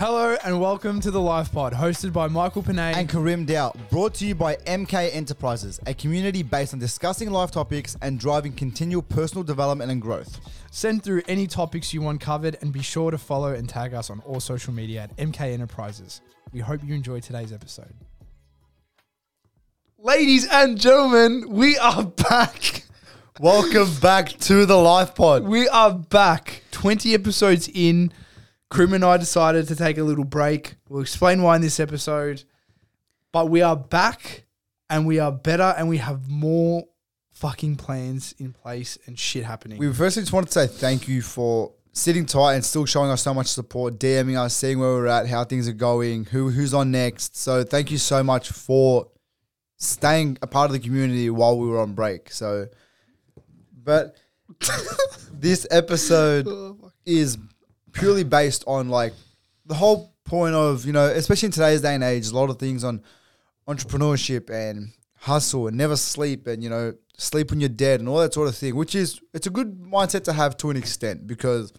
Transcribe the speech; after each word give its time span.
Hello 0.00 0.34
and 0.44 0.58
welcome 0.58 0.98
to 1.00 1.10
the 1.10 1.20
Life 1.20 1.52
Pod, 1.52 1.74
hosted 1.74 2.10
by 2.10 2.26
Michael 2.26 2.62
Panay. 2.62 2.94
and 2.94 3.06
Karim 3.06 3.44
Dow, 3.44 3.74
brought 3.90 4.14
to 4.14 4.26
you 4.26 4.34
by 4.34 4.56
MK 4.56 5.14
Enterprises, 5.14 5.78
a 5.86 5.92
community 5.92 6.42
based 6.42 6.72
on 6.72 6.80
discussing 6.80 7.28
life 7.28 7.50
topics 7.50 7.98
and 8.00 8.18
driving 8.18 8.52
continual 8.54 9.02
personal 9.02 9.44
development 9.44 9.90
and 9.90 10.00
growth. 10.00 10.40
Send 10.70 11.04
through 11.04 11.20
any 11.28 11.46
topics 11.46 11.92
you 11.92 12.00
want 12.00 12.22
covered 12.22 12.56
and 12.62 12.72
be 12.72 12.80
sure 12.80 13.10
to 13.10 13.18
follow 13.18 13.52
and 13.52 13.68
tag 13.68 13.92
us 13.92 14.08
on 14.08 14.20
all 14.20 14.40
social 14.40 14.72
media 14.72 15.02
at 15.02 15.14
MK 15.18 15.52
Enterprises. 15.52 16.22
We 16.50 16.60
hope 16.60 16.82
you 16.82 16.94
enjoy 16.94 17.20
today's 17.20 17.52
episode. 17.52 17.92
Ladies 19.98 20.48
and 20.50 20.80
gentlemen, 20.80 21.44
we 21.50 21.76
are 21.76 22.04
back. 22.04 22.84
Welcome 23.38 23.94
back 24.00 24.28
to 24.28 24.64
the 24.64 24.78
Life 24.78 25.14
Pod. 25.14 25.44
We 25.44 25.68
are 25.68 25.92
back. 25.92 26.62
20 26.70 27.12
episodes 27.12 27.68
in. 27.74 28.14
Karim 28.72 28.94
and 28.94 29.04
I 29.04 29.16
decided 29.16 29.68
to 29.68 29.76
take 29.76 29.98
a 29.98 30.04
little 30.04 30.24
break. 30.24 30.76
We'll 30.88 31.02
explain 31.02 31.42
why 31.42 31.56
in 31.56 31.62
this 31.62 31.80
episode. 31.80 32.44
But 33.32 33.48
we 33.48 33.62
are 33.62 33.76
back 33.76 34.44
and 34.88 35.06
we 35.06 35.18
are 35.18 35.32
better 35.32 35.74
and 35.76 35.88
we 35.88 35.98
have 35.98 36.28
more 36.28 36.84
fucking 37.32 37.76
plans 37.76 38.34
in 38.38 38.52
place 38.52 38.98
and 39.06 39.18
shit 39.18 39.44
happening. 39.44 39.78
We 39.78 39.92
firstly 39.92 40.22
just 40.22 40.32
wanted 40.32 40.48
to 40.48 40.52
say 40.52 40.66
thank 40.66 41.08
you 41.08 41.22
for 41.22 41.72
sitting 41.92 42.26
tight 42.26 42.54
and 42.54 42.64
still 42.64 42.86
showing 42.86 43.10
us 43.10 43.22
so 43.22 43.34
much 43.34 43.48
support, 43.48 43.98
DMing 43.98 44.38
us, 44.38 44.54
seeing 44.54 44.78
where 44.78 44.90
we're 44.90 45.06
at, 45.06 45.26
how 45.26 45.44
things 45.44 45.68
are 45.68 45.72
going, 45.72 46.26
who 46.26 46.50
who's 46.50 46.74
on 46.74 46.90
next. 46.90 47.36
So 47.36 47.64
thank 47.64 47.90
you 47.90 47.98
so 47.98 48.22
much 48.22 48.50
for 48.50 49.08
staying 49.78 50.38
a 50.42 50.46
part 50.46 50.70
of 50.70 50.72
the 50.72 50.80
community 50.80 51.30
while 51.30 51.58
we 51.58 51.66
were 51.66 51.80
on 51.80 51.94
break. 51.94 52.30
So, 52.30 52.68
but 53.82 54.16
this 55.32 55.66
episode 55.70 56.46
oh, 56.46 56.92
is 57.06 57.38
purely 57.92 58.24
based 58.24 58.64
on 58.66 58.88
like 58.88 59.12
the 59.66 59.74
whole 59.74 60.14
point 60.24 60.54
of 60.54 60.86
you 60.86 60.92
know, 60.92 61.06
especially 61.06 61.46
in 61.46 61.52
today's 61.52 61.82
day 61.82 61.94
and 61.94 62.04
age, 62.04 62.28
a 62.28 62.34
lot 62.34 62.50
of 62.50 62.58
things 62.58 62.84
on 62.84 63.02
entrepreneurship 63.68 64.50
and 64.50 64.92
hustle 65.20 65.68
and 65.68 65.76
never 65.76 65.96
sleep 65.96 66.46
and 66.46 66.62
you 66.62 66.70
know 66.70 66.94
sleep 67.18 67.50
when 67.50 67.60
you're 67.60 67.68
dead 67.68 68.00
and 68.00 68.08
all 68.08 68.18
that 68.18 68.32
sort 68.32 68.48
of 68.48 68.56
thing. 68.56 68.74
Which 68.74 68.94
is 68.94 69.20
it's 69.34 69.46
a 69.46 69.50
good 69.50 69.82
mindset 69.82 70.24
to 70.24 70.32
have 70.32 70.56
to 70.58 70.70
an 70.70 70.76
extent 70.76 71.26
because 71.26 71.72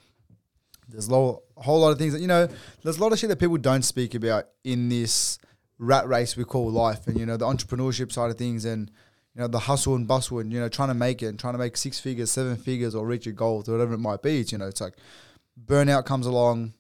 there's 0.88 1.10
a, 1.10 1.14
a 1.14 1.36
whole 1.58 1.80
lot 1.80 1.92
of 1.92 1.98
things 1.98 2.14
that 2.14 2.22
you 2.22 2.28
know. 2.28 2.48
There's 2.84 2.98
a 2.98 3.02
lot 3.02 3.14
of 3.14 3.20
shit 3.20 3.30
that 3.30 3.40
people 3.40 3.58
don't 3.58 3.84
speak 3.84 4.14
about 4.14 4.46
in 4.64 4.90
this 4.90 5.40
rat 5.80 6.08
race 6.08 6.38
we 6.38 6.44
call 6.44 6.70
life, 6.70 7.08
and 7.08 7.20
you 7.20 7.26
know 7.26 7.38
the 7.38 7.46
entrepreneurship 7.46 8.12
side 8.12 8.30
of 8.32 8.38
things 8.38 8.66
and. 8.66 8.92
You 9.34 9.40
know 9.40 9.48
the 9.48 9.60
hustle 9.60 9.96
and 9.96 10.06
bustle, 10.06 10.40
and 10.40 10.52
you 10.52 10.60
know 10.60 10.68
trying 10.68 10.90
to 10.90 10.94
make 10.94 11.24
it, 11.24 11.28
and 11.28 11.40
trying 11.40 11.54
to 11.54 11.58
make 11.58 11.78
six 11.78 12.02
figures, 12.02 12.30
seven 12.30 12.58
figures, 12.58 12.94
or 12.94 13.08
reach 13.08 13.26
your 13.26 13.34
goals, 13.34 13.70
or 13.70 13.72
whatever 13.72 13.94
it 13.94 14.00
might 14.00 14.22
be. 14.22 14.42
It's, 14.42 14.52
you 14.52 14.58
know, 14.58 14.68
it's 14.68 14.82
like 14.82 14.96
burnout 15.66 16.06
comes 16.06 16.26
along, 16.26 16.74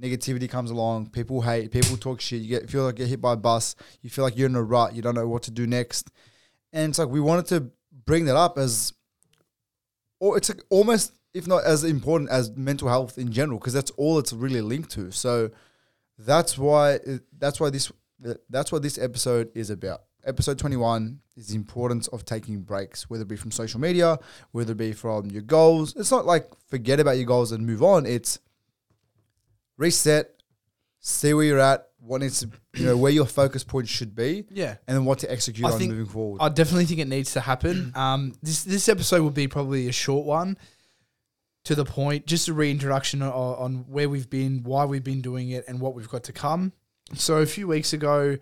negativity 0.00 0.48
comes 0.48 0.70
along, 0.70 1.10
people 1.10 1.42
hate, 1.42 1.70
people 1.70 1.96
talk 1.96 2.20
shit, 2.20 2.40
you 2.40 2.48
get 2.48 2.70
feel 2.70 2.84
like 2.84 2.98
you 2.98 3.04
get 3.04 3.10
hit 3.10 3.20
by 3.20 3.32
a 3.32 3.36
bus, 3.36 3.74
you 4.02 4.10
feel 4.10 4.24
like 4.24 4.36
you're 4.36 4.48
in 4.48 4.54
a 4.54 4.62
rut, 4.62 4.94
you 4.94 5.02
don't 5.02 5.14
know 5.14 5.28
what 5.28 5.42
to 5.44 5.50
do 5.50 5.66
next. 5.66 6.10
And 6.72 6.90
it's 6.90 6.98
like 6.98 7.08
we 7.08 7.20
wanted 7.20 7.46
to 7.46 7.70
bring 8.04 8.26
that 8.26 8.36
up 8.36 8.58
as 8.58 8.92
or 10.20 10.36
it's 10.36 10.48
like 10.48 10.62
almost 10.70 11.12
if 11.34 11.46
not 11.46 11.64
as 11.64 11.84
important 11.84 12.30
as 12.30 12.50
mental 12.56 12.88
health 12.88 13.18
in 13.18 13.30
general, 13.30 13.58
because 13.58 13.72
that's 13.72 13.90
all 13.92 14.18
it's 14.18 14.32
really 14.32 14.60
linked 14.60 14.90
to. 14.90 15.10
So 15.10 15.50
that's 16.18 16.58
why 16.58 16.98
that's 17.36 17.60
why 17.60 17.70
this 17.70 17.92
that's 18.48 18.72
what 18.72 18.82
this 18.82 18.98
episode 18.98 19.50
is 19.54 19.70
about. 19.70 20.02
Episode 20.28 20.58
21 20.58 21.20
is 21.36 21.48
the 21.48 21.54
importance 21.56 22.06
of 22.08 22.26
taking 22.26 22.60
breaks, 22.60 23.08
whether 23.08 23.22
it 23.22 23.28
be 23.28 23.36
from 23.36 23.50
social 23.50 23.80
media, 23.80 24.18
whether 24.52 24.72
it 24.72 24.76
be 24.76 24.92
from 24.92 25.30
your 25.30 25.40
goals. 25.40 25.96
It's 25.96 26.10
not 26.10 26.26
like 26.26 26.50
forget 26.68 27.00
about 27.00 27.16
your 27.16 27.24
goals 27.24 27.50
and 27.50 27.66
move 27.66 27.82
on. 27.82 28.04
It's 28.04 28.38
reset, 29.78 30.42
see 31.00 31.32
where 31.32 31.46
you're 31.46 31.58
at, 31.58 31.88
what 31.98 32.20
needs 32.20 32.40
to, 32.40 32.50
you 32.74 32.84
know, 32.84 32.96
where 32.98 33.10
your 33.10 33.24
focus 33.24 33.64
point 33.64 33.88
should 33.88 34.14
be, 34.14 34.44
yeah. 34.50 34.76
and 34.86 34.98
then 34.98 35.06
what 35.06 35.20
to 35.20 35.32
execute 35.32 35.66
I 35.66 35.72
on 35.72 35.78
think- 35.78 35.92
moving 35.92 36.12
forward. 36.12 36.42
I 36.42 36.50
definitely 36.50 36.84
think 36.84 37.00
it 37.00 37.08
needs 37.08 37.32
to 37.32 37.40
happen. 37.40 37.92
Um, 37.98 38.34
this 38.42 38.64
this 38.64 38.88
episode 38.88 39.22
will 39.22 39.30
be 39.30 39.48
probably 39.48 39.88
a 39.88 39.92
short 39.92 40.26
one, 40.26 40.58
to 41.64 41.74
the 41.74 41.86
point, 41.86 42.26
just 42.26 42.48
a 42.48 42.52
reintroduction 42.52 43.22
on, 43.22 43.32
on 43.32 43.74
where 43.88 44.08
we've 44.10 44.28
been, 44.28 44.62
why 44.62 44.84
we've 44.84 45.02
been 45.02 45.22
doing 45.22 45.50
it, 45.50 45.64
and 45.66 45.80
what 45.80 45.94
we've 45.94 46.08
got 46.08 46.24
to 46.24 46.32
come. 46.32 46.72
So 47.14 47.38
a 47.38 47.46
few 47.46 47.66
weeks 47.66 47.94
ago, 47.94 48.36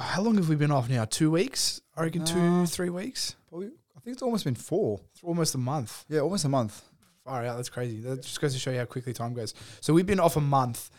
how 0.00 0.22
long 0.22 0.36
have 0.36 0.48
we 0.48 0.56
been 0.56 0.70
off 0.70 0.88
now? 0.88 1.04
Two 1.04 1.30
weeks? 1.30 1.80
I 1.96 2.04
reckon 2.04 2.24
two, 2.24 2.66
three 2.66 2.90
weeks, 2.90 3.36
Probably, 3.48 3.68
I 3.68 4.00
think 4.00 4.14
it's 4.14 4.22
almost 4.22 4.44
been 4.44 4.54
four. 4.54 5.00
It's 5.12 5.22
almost 5.22 5.54
a 5.54 5.58
month. 5.58 6.04
Yeah, 6.08 6.20
almost 6.20 6.44
a 6.44 6.48
month. 6.48 6.82
Far 7.24 7.44
out, 7.44 7.56
that's 7.56 7.68
crazy. 7.68 8.00
That 8.00 8.22
just 8.22 8.40
goes 8.40 8.54
to 8.54 8.58
show 8.58 8.70
you 8.70 8.78
how 8.78 8.86
quickly 8.86 9.12
time 9.12 9.34
goes. 9.34 9.52
So 9.80 9.92
we've 9.92 10.06
been 10.06 10.20
off 10.20 10.36
a 10.36 10.40
month, 10.40 10.90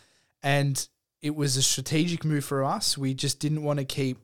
and 0.43 0.87
it 1.21 1.35
was 1.35 1.57
a 1.57 1.63
strategic 1.63 2.23
move 2.23 2.45
for 2.45 2.63
us. 2.63 2.97
We 2.97 3.13
just 3.13 3.39
didn't 3.39 3.63
want 3.63 3.79
to 3.79 3.85
keep 3.85 4.19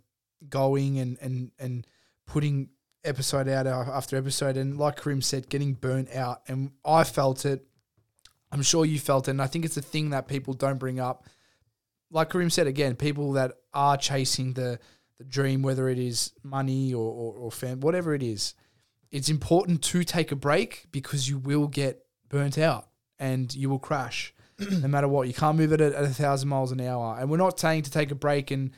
going 0.49 0.99
and 0.99 1.17
and 1.21 1.51
and 1.57 1.87
putting 2.27 2.69
episode 3.03 3.47
out 3.47 3.65
after 3.65 4.17
episode, 4.17 4.57
and 4.57 4.77
like 4.77 5.01
Karim 5.01 5.21
said, 5.21 5.49
getting 5.49 5.73
burnt 5.73 6.13
out. 6.13 6.41
And 6.47 6.71
I 6.85 7.03
felt 7.03 7.45
it. 7.45 7.65
I'm 8.51 8.61
sure 8.61 8.85
you 8.85 8.99
felt 8.99 9.27
it, 9.27 9.31
and 9.31 9.41
I 9.41 9.47
think 9.47 9.65
it's 9.65 9.77
a 9.77 9.81
thing 9.81 10.11
that 10.11 10.27
people 10.27 10.53
don't 10.53 10.77
bring 10.77 10.99
up. 10.99 11.25
Like 12.09 12.29
Karim 12.29 12.49
said 12.49 12.67
again, 12.67 12.95
people 12.95 13.33
that 13.33 13.53
are 13.73 13.97
chasing 13.97 14.53
the 14.53 14.79
the 15.17 15.23
dream, 15.23 15.63
whether 15.63 15.89
it 15.89 15.97
is 15.97 16.31
money 16.43 16.93
or 16.93 17.11
or, 17.11 17.33
or 17.33 17.51
fam, 17.51 17.79
whatever 17.79 18.13
it 18.13 18.23
is, 18.23 18.53
it's 19.11 19.29
important 19.29 19.83
to 19.83 20.03
take 20.03 20.31
a 20.31 20.35
break 20.35 20.85
because 20.91 21.27
you 21.27 21.37
will 21.37 21.67
get 21.67 22.05
burnt 22.29 22.57
out 22.57 22.87
and 23.19 23.53
you 23.55 23.69
will 23.69 23.79
crash 23.79 24.33
no 24.59 24.87
matter 24.87 25.07
what. 25.07 25.27
You 25.27 25.33
can't 25.33 25.57
move 25.57 25.73
it 25.73 25.81
at, 25.81 25.93
at 25.93 26.03
a 26.03 26.09
thousand 26.09 26.49
miles 26.49 26.71
an 26.71 26.81
hour. 26.81 27.17
And 27.19 27.29
we're 27.29 27.37
not 27.37 27.59
saying 27.59 27.83
to 27.83 27.91
take 27.91 28.11
a 28.11 28.15
break 28.15 28.51
and 28.51 28.71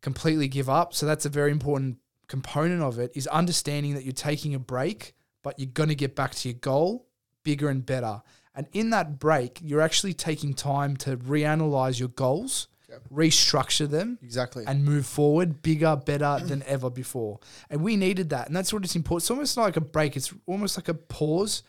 completely 0.00 0.48
give 0.48 0.68
up. 0.68 0.94
So 0.94 1.06
that's 1.06 1.26
a 1.26 1.30
very 1.30 1.50
important 1.50 1.98
component 2.28 2.82
of 2.82 2.98
it 2.98 3.10
is 3.14 3.26
understanding 3.26 3.94
that 3.94 4.04
you're 4.04 4.12
taking 4.12 4.54
a 4.54 4.58
break, 4.58 5.14
but 5.42 5.58
you're 5.58 5.70
going 5.72 5.88
to 5.88 5.94
get 5.94 6.14
back 6.14 6.34
to 6.36 6.48
your 6.48 6.58
goal 6.58 7.06
bigger 7.42 7.68
and 7.68 7.84
better. 7.84 8.22
And 8.54 8.66
in 8.72 8.90
that 8.90 9.18
break, 9.18 9.60
you're 9.62 9.80
actually 9.80 10.12
taking 10.14 10.54
time 10.54 10.96
to 10.98 11.16
reanalyze 11.16 11.98
your 12.00 12.08
goals, 12.08 12.66
Yep. 12.88 13.02
restructure 13.12 13.88
them, 13.88 14.18
Exactly. 14.22 14.64
and 14.66 14.84
move 14.84 15.06
forward 15.06 15.62
bigger, 15.62 15.94
better 15.94 16.38
than 16.44 16.62
ever 16.64 16.90
before. 16.90 17.38
And 17.70 17.82
we 17.82 17.96
needed 17.96 18.30
that. 18.30 18.48
And 18.48 18.56
that's 18.56 18.72
what 18.72 18.84
it's 18.84 18.96
important. 18.96 19.22
It's 19.22 19.30
almost 19.30 19.56
like 19.56 19.76
a 19.76 19.80
break. 19.80 20.16
It's 20.16 20.34
almost 20.46 20.76
like 20.76 20.88
a 20.88 20.94
pause, 20.94 21.62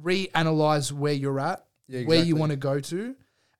reanalyze 0.00 0.92
where 0.92 1.12
you're 1.12 1.40
at, 1.40 1.64
Yeah, 1.88 2.02
where 2.04 2.22
you 2.22 2.36
want 2.36 2.50
to 2.50 2.56
go 2.56 2.80
to, 2.80 3.16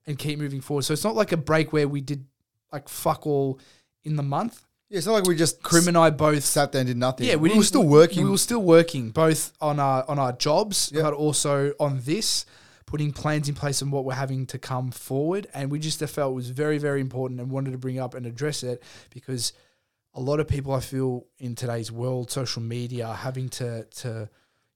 and 0.06 0.18
keep 0.18 0.38
moving 0.38 0.60
forward. 0.60 0.82
So 0.82 0.92
it's 0.92 1.04
not 1.04 1.14
like 1.16 1.32
a 1.32 1.36
break 1.36 1.72
where 1.72 1.88
we 1.88 2.00
did 2.00 2.24
like 2.72 2.88
fuck 2.88 3.26
all 3.26 3.58
in 4.04 4.16
the 4.16 4.22
month. 4.22 4.64
Yeah, 4.92 4.98
it's 4.98 5.06
not 5.06 5.14
like 5.14 5.24
we 5.26 5.34
just 5.36 5.62
Karim 5.62 5.88
and 5.88 5.96
I 5.96 6.10
both 6.10 6.44
sat 6.44 6.70
there 6.72 6.80
and 6.82 6.86
did 6.86 6.98
nothing. 6.98 7.26
yeah, 7.26 7.36
we, 7.36 7.56
were 7.56 7.62
still 7.64 7.82
working. 7.82 8.24
We 8.24 8.30
were 8.30 8.36
still 8.36 8.60
working, 8.62 9.08
both 9.10 9.50
on 9.58 9.80
our 9.80 10.04
on 10.06 10.18
our 10.18 10.32
jobs, 10.32 10.92
Yeah. 10.94 11.00
but 11.04 11.14
also 11.14 11.72
on 11.80 12.02
this, 12.04 12.44
putting 12.84 13.10
plans 13.10 13.48
in 13.48 13.54
place 13.54 13.80
and 13.80 13.90
what 13.90 14.04
we're 14.04 14.12
having 14.12 14.44
to 14.48 14.58
come 14.58 14.90
forward. 14.90 15.46
And 15.54 15.70
we 15.70 15.78
just 15.78 15.98
felt 16.00 16.32
it 16.32 16.34
was 16.34 16.50
very, 16.50 16.76
very 16.76 17.00
important 17.00 17.40
and 17.40 17.50
wanted 17.50 17.70
to 17.70 17.78
bring 17.78 17.98
up 17.98 18.12
and 18.12 18.26
address 18.26 18.62
it 18.62 18.82
because 19.08 19.54
a 20.12 20.20
lot 20.20 20.40
of 20.40 20.46
people 20.46 20.74
I 20.74 20.80
feel 20.80 21.24
in 21.38 21.54
today's 21.54 21.90
world, 21.90 22.30
social 22.30 22.60
media, 22.60 23.14
having 23.14 23.48
to 23.48 23.84
to 23.84 24.08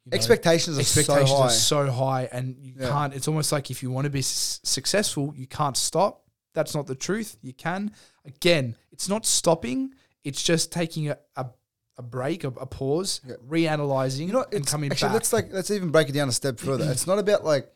you 0.06 0.10
know, 0.10 0.14
expectations 0.16 0.78
are 0.78 0.80
expectations 0.80 1.28
so 1.28 1.36
high. 1.36 1.42
are 1.44 1.50
so 1.50 1.90
high, 1.90 2.28
and 2.32 2.56
you 2.58 2.72
Yeah. 2.78 2.88
can't. 2.88 3.12
It's 3.12 3.28
almost 3.28 3.52
like 3.52 3.70
if 3.70 3.82
you 3.82 3.90
want 3.90 4.06
to 4.06 4.10
be 4.10 4.20
s- 4.20 4.60
successful, 4.62 5.34
you 5.36 5.46
can't 5.46 5.76
stop. 5.76 6.22
That's 6.54 6.74
not 6.74 6.86
the 6.86 6.94
truth. 6.94 7.36
You 7.42 7.52
can. 7.52 7.92
Again, 8.24 8.76
it's 8.92 9.10
not 9.10 9.26
stopping. 9.26 9.92
It's 10.26 10.42
just 10.42 10.72
taking 10.72 11.08
a 11.10 11.18
a, 11.36 11.46
a 11.98 12.02
break, 12.02 12.44
a, 12.44 12.48
a 12.48 12.66
pause, 12.66 13.20
Yeah. 13.26 13.36
reanalyzing, 13.48 14.26
you 14.26 14.32
know, 14.32 14.44
and 14.52 14.66
coming 14.66 14.90
actually, 14.92 15.08
back. 15.08 15.14
let's 15.14 15.32
like 15.32 15.52
let's 15.52 15.70
even 15.70 15.90
break 15.90 16.08
it 16.08 16.12
down 16.12 16.28
a 16.28 16.32
step 16.32 16.58
further. 16.58 16.90
it's 16.90 17.06
not 17.06 17.18
about 17.18 17.44
like 17.44 17.70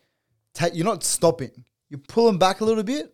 take. 0.53 0.75
You're 0.75 0.85
not 0.85 1.03
stopping. 1.03 1.51
You're 1.89 1.99
pulling 2.07 2.37
back 2.37 2.61
a 2.61 2.65
little 2.65 2.83
bit. 2.83 3.13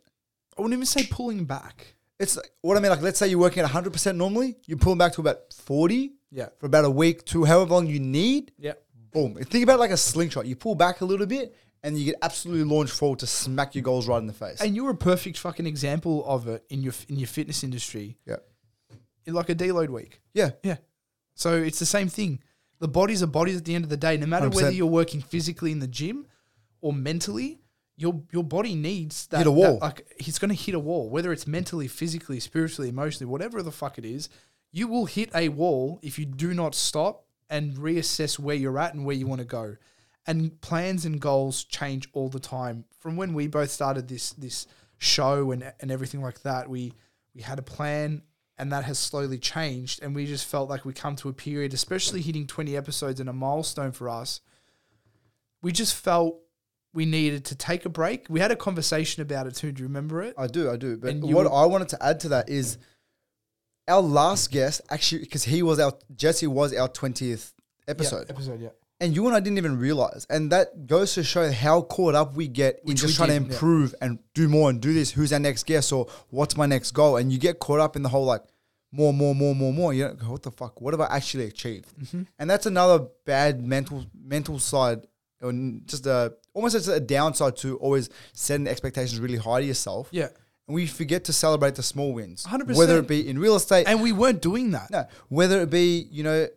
I 0.57 0.62
wouldn't 0.62 0.73
even 0.73 0.85
say 0.85 1.06
pulling 1.09 1.45
back. 1.45 1.95
It's 2.19 2.35
like, 2.35 2.51
what 2.62 2.77
I 2.77 2.79
mean. 2.79 2.89
Like, 2.89 3.01
let's 3.01 3.19
say 3.19 3.27
you're 3.27 3.39
working 3.39 3.59
at 3.59 3.65
100 3.65 3.94
percent 3.94 4.17
normally. 4.17 4.57
You're 4.65 4.79
pulling 4.79 4.97
back 4.97 5.13
to 5.13 5.21
about 5.21 5.53
40 5.53 6.13
Yeah. 6.31 6.50
for 6.59 6.65
about 6.65 6.85
a 6.85 6.89
week 6.89 7.23
to 7.25 7.45
however 7.45 7.73
long 7.75 7.85
you 7.88 8.00
need. 8.00 8.51
Yeah. 8.57 8.73
Boom. 9.12 9.35
Think 9.35 9.63
about 9.63 9.79
like 9.79 9.91
a 9.91 9.97
slingshot. 9.97 10.45
You 10.47 10.56
pull 10.56 10.75
back 10.75 11.01
a 11.01 11.06
little 11.06 11.27
bit, 11.27 11.56
and 11.83 11.97
you 11.97 12.06
get 12.06 12.15
absolutely 12.23 12.63
launched 12.65 12.94
forward 12.94 13.19
to 13.19 13.27
smack 13.27 13.75
your 13.75 13.83
goals 13.83 14.07
right 14.07 14.17
in 14.17 14.25
the 14.27 14.33
face. 14.33 14.59
And 14.62 14.75
you're 14.75 14.89
a 14.89 14.95
perfect 14.95 15.38
fucking 15.38 15.65
example 15.67 16.25
of 16.25 16.47
it 16.47 16.63
in 16.69 16.81
your 16.81 16.94
in 17.07 17.17
your 17.19 17.27
fitness 17.27 17.63
industry. 17.63 18.17
yeah. 18.25 18.38
In 19.27 19.33
like 19.33 19.50
a 19.50 19.56
deload 19.56 19.89
week. 19.89 20.21
Yeah. 20.33 20.51
Yeah. 20.63 20.77
So 21.35 21.53
it's 21.53 21.77
the 21.77 21.85
same 21.85 22.07
thing. 22.07 22.39
The 22.79 22.88
bodies 22.88 23.21
are 23.21 23.27
bodies 23.27 23.57
at 23.57 23.65
the 23.65 23.75
end 23.75 23.83
of 23.83 23.89
the 23.89 23.97
day. 23.97 24.18
No 24.18 24.25
matter 24.25 24.50
whether 24.50 24.71
100%. 24.71 24.75
you're 24.75 24.88
working 24.88 25.21
physically 25.21 25.71
in 25.71 25.79
the 25.79 25.88
gym 25.88 26.25
or 26.81 26.94
mentally, 26.94 27.59
your 27.97 28.21
your 28.31 28.44
body 28.44 28.74
needs 28.74 29.27
that. 29.27 29.39
Hit 29.39 29.47
a 29.47 29.51
wall. 29.51 29.74
that, 29.74 29.81
like 29.81 30.15
he's 30.19 30.39
going 30.39 30.50
to 30.50 30.56
hit 30.56 30.74
a 30.74 30.79
wall, 30.79 31.09
whether 31.09 31.31
it's 31.31 31.45
mentally, 31.45 31.88
physically, 31.88 32.39
spiritually, 32.39 32.89
emotionally, 32.89 33.29
whatever 33.29 33.62
the 33.62 33.71
fuck 33.71 33.97
it 33.97 34.06
is. 34.06 34.29
You 34.71 34.88
will 34.88 35.06
hit 35.06 35.29
a 35.33 35.50
wall 35.50 36.00
if 36.01 36.19
you 36.19 36.25
do 36.25 36.53
not 36.53 36.75
stop 36.75 37.25
and 37.50 37.75
reassess 37.75 38.38
where 38.38 38.56
you're 38.56 38.77
at 38.77 38.94
and 38.94 39.06
where 39.06 39.15
you 39.15 39.25
want 39.25 39.39
to 39.39 39.45
go. 39.45 39.77
And 40.25 40.59
plans 40.62 41.06
and 41.06 41.21
goals 41.21 41.63
change 41.63 42.09
all 42.13 42.29
the 42.29 42.39
time. 42.39 42.85
From 43.00 43.15
when 43.15 43.33
we 43.33 43.47
both 43.47 43.71
started 43.71 44.07
this 44.07 44.31
this 44.31 44.68
show 44.97 45.51
and 45.51 45.74
and 45.79 45.91
everything 45.91 46.21
like 46.21 46.41
that. 46.44 46.69
We 46.69 46.94
we 47.33 47.41
had 47.41 47.59
a 47.59 47.63
plan 47.63 48.21
and 48.57 48.71
that 48.71 48.83
has 48.86 48.98
slowly 48.98 49.38
changed 49.38 50.01
and 50.01 50.15
we 50.15 50.25
just 50.25 50.45
felt 50.45 50.69
like 50.69 50.83
we 50.86 50.94
come 50.94 51.15
to 51.15 51.30
a 51.30 51.33
period 51.33 51.74
especially 51.74 52.21
hitting 52.21 52.48
20 52.48 52.75
episodes 52.75 53.19
and 53.19 53.30
a 53.30 53.33
milestone 53.33 53.92
for 53.92 54.09
us 54.09 54.42
we 55.62 55.71
just 55.71 55.95
felt 55.95 56.39
we 56.94 57.06
needed 57.06 57.45
to 57.45 57.56
take 57.56 57.86
a 57.86 57.89
break. 57.89 58.25
We 58.30 58.39
had 58.39 58.51
a 58.51 58.56
conversation 58.56 59.21
about 59.21 59.45
it 59.45 59.56
too 59.56 59.71
do 59.71 59.81
you 59.83 59.88
remember 59.88 60.24
it? 60.24 60.33
I 60.38 60.48
do, 60.48 60.71
I 60.71 60.77
do. 60.77 60.98
But 60.98 61.15
what 61.18 61.45
were- 61.45 61.54
I 61.54 61.65
wanted 61.65 61.89
to 61.89 62.04
add 62.04 62.19
to 62.21 62.30
that 62.30 62.50
is 62.50 62.77
our 63.88 64.01
last 64.01 64.51
guest 64.51 64.81
actually 64.89 65.21
because 65.21 65.44
he 65.44 65.62
was 65.62 65.80
our 65.80 65.94
Jesse 66.15 66.48
was 66.48 66.74
our 66.74 66.88
twentieth 66.88 67.53
episode, 67.88 68.25
yeah, 68.27 68.33
episode 68.33 68.62
yeah 68.62 68.69
and 68.99 69.15
you 69.15 69.27
and 69.27 69.35
I 69.35 69.39
didn't 69.39 69.57
even 69.57 69.77
realize, 69.77 70.25
and 70.29 70.51
that 70.51 70.88
goes 70.88 71.13
to 71.13 71.23
show 71.23 71.51
how 71.51 71.81
caught 71.81 72.15
up 72.15 72.35
we 72.35 72.47
get 72.47 72.79
in 72.79 72.89
Which 72.89 73.01
just 73.01 73.15
trying 73.15 73.29
to 73.29 73.39
did, 73.39 73.47
yeah. 73.47 73.53
improve 73.53 73.95
and 74.01 74.19
do 74.33 74.47
more 74.47 74.69
and 74.69 74.81
do 74.81 74.94
this. 74.94 75.11
Who's 75.11 75.31
our 75.31 75.39
next 75.39 75.65
guest 75.65 75.91
or 75.94 76.07
what's 76.29 76.57
my 76.57 76.65
next 76.65 76.91
goal? 76.91 77.17
And 77.17 77.31
you 77.31 77.38
get 77.38 77.59
caught 77.59 77.79
up 77.79 77.95
in 77.95 78.01
the 78.01 78.09
whole 78.09 78.25
like 78.25 78.41
more, 78.91 79.13
more, 79.13 79.35
more, 79.35 79.53
more, 79.53 79.71
more. 79.73 79.94
You 79.94 80.05
don't 80.05 80.19
go, 80.19 80.31
what 80.31 80.44
the 80.44 80.51
fuck? 80.51 80.81
What 80.81 80.94
have 80.94 81.01
I 81.01 81.15
actually 81.15 81.45
achieved? 81.45 81.94
Mm-hmm. 81.99 82.23
And 82.39 82.49
that's 82.49 82.65
another 82.65 83.07
bad 83.25 83.61
mental 83.61 84.05
mental 84.19 84.59
side, 84.59 85.05
or 85.41 85.53
just 85.85 86.07
a 86.07 86.33
almost 86.53 86.88
a 86.88 87.00
downside 87.00 87.55
to 87.57 87.77
always 87.77 88.09
setting 88.33 88.67
expectations 88.67 89.19
really 89.19 89.38
high 89.38 89.61
to 89.61 89.67
yourself. 89.67 90.09
yeah 90.11 90.29
And 90.67 90.73
we 90.75 90.88
forget 90.88 91.25
to 91.25 91.33
celebrate 91.33 91.75
the 91.75 91.83
small 91.83 92.13
wins. 92.13 92.45
100%. 92.45 92.75
Whether 92.75 92.97
it 92.97 93.07
be 93.07 93.27
in 93.27 93.38
real 93.38 93.55
estate, 93.55 93.88
and 93.88 94.01
we 94.01 94.11
weren't 94.11 94.41
doing 94.41 94.71
that 94.71 94.89
no, 94.89 95.05
whether 95.29 95.61
it 95.61 95.69
be, 95.69 96.07
you 96.09 96.23
know, 96.23 96.47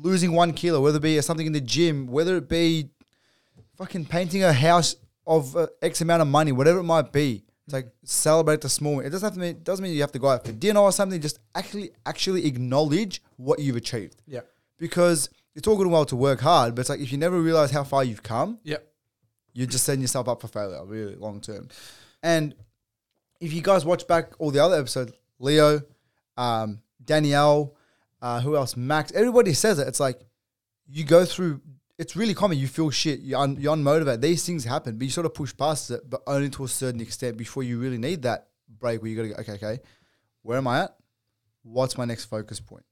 losing 0.00 0.32
one 0.32 0.52
kilo, 0.52 0.80
whether 0.80 0.98
it 0.98 1.02
be 1.02 1.20
something 1.20 1.46
in 1.46 1.52
the 1.52 1.60
gym, 1.60 2.06
whether 2.06 2.36
it 2.36 2.48
be 2.48 2.90
fucking 3.76 4.06
painting 4.06 4.42
a 4.44 4.52
house 4.52 4.96
of 5.26 5.56
uh, 5.56 5.66
X 5.82 6.00
amount 6.00 6.22
of 6.22 6.28
money, 6.28 6.52
whatever 6.52 6.80
it 6.80 6.84
might 6.84 7.12
be. 7.12 7.44
It's 7.66 7.74
like 7.74 7.90
celebrate 8.02 8.62
the 8.62 8.68
small. 8.68 9.00
It 9.00 9.10
doesn't 9.10 9.26
have 9.26 9.34
to 9.34 9.40
mean, 9.40 9.50
it 9.50 9.64
doesn't 9.64 9.82
mean 9.82 9.92
you 9.92 10.00
have 10.00 10.12
to 10.12 10.18
go 10.18 10.28
out 10.28 10.44
for 10.46 10.52
dinner 10.52 10.80
or 10.80 10.90
something. 10.90 11.20
Just 11.20 11.38
actually, 11.54 11.90
actually 12.06 12.46
acknowledge 12.46 13.22
what 13.36 13.58
you've 13.58 13.76
achieved. 13.76 14.22
yeah 14.26 14.40
Because 14.78 15.28
it's 15.54 15.68
all 15.68 15.76
good 15.76 15.82
and 15.82 15.92
well 15.92 16.06
to 16.06 16.16
work 16.16 16.40
hard, 16.40 16.74
but 16.74 16.80
it's 16.80 16.88
like 16.88 17.00
if 17.00 17.12
you 17.12 17.18
never 17.18 17.40
realize 17.40 17.70
how 17.70 17.84
far 17.84 18.04
you've 18.04 18.22
come, 18.22 18.58
yeah 18.64 18.78
you're 19.52 19.66
just 19.66 19.84
setting 19.84 20.00
yourself 20.00 20.28
up 20.28 20.40
for 20.40 20.46
failure, 20.48 20.84
really 20.84 21.16
long 21.16 21.40
term. 21.40 21.68
And 22.22 22.54
if 23.40 23.52
you 23.52 23.60
guys 23.60 23.84
watch 23.84 24.06
back 24.06 24.30
all 24.38 24.50
the 24.52 24.62
other 24.62 24.76
episodes, 24.78 25.12
Leo, 25.40 25.80
um, 26.36 26.80
Danielle, 27.04 27.74
uh, 28.20 28.40
who 28.40 28.56
else? 28.56 28.76
Max. 28.76 29.12
Everybody 29.12 29.52
says 29.52 29.78
it. 29.78 29.88
It's 29.88 30.00
like 30.00 30.20
you 30.88 31.04
go 31.04 31.24
through. 31.24 31.60
It's 31.98 32.14
really 32.14 32.34
common. 32.34 32.58
You 32.58 32.68
feel 32.68 32.90
shit. 32.90 33.20
You're, 33.20 33.40
un, 33.40 33.56
you're 33.58 33.74
unmotivated. 33.74 34.20
These 34.20 34.46
things 34.46 34.64
happen, 34.64 34.98
but 34.98 35.04
you 35.04 35.10
sort 35.10 35.26
of 35.26 35.34
push 35.34 35.56
past 35.56 35.90
it, 35.90 36.08
but 36.08 36.22
only 36.26 36.48
to 36.50 36.64
a 36.64 36.68
certain 36.68 37.00
extent 37.00 37.36
before 37.36 37.64
you 37.64 37.78
really 37.78 37.98
need 37.98 38.22
that 38.22 38.48
break 38.68 39.02
where 39.02 39.10
you 39.10 39.16
got 39.16 39.22
to 39.22 39.28
go. 39.28 39.52
Okay, 39.52 39.52
okay, 39.66 39.82
where 40.42 40.58
am 40.58 40.68
I 40.68 40.84
at? 40.84 40.96
What's 41.62 41.98
my 41.98 42.04
next 42.04 42.26
focus 42.26 42.60
point? 42.60 42.84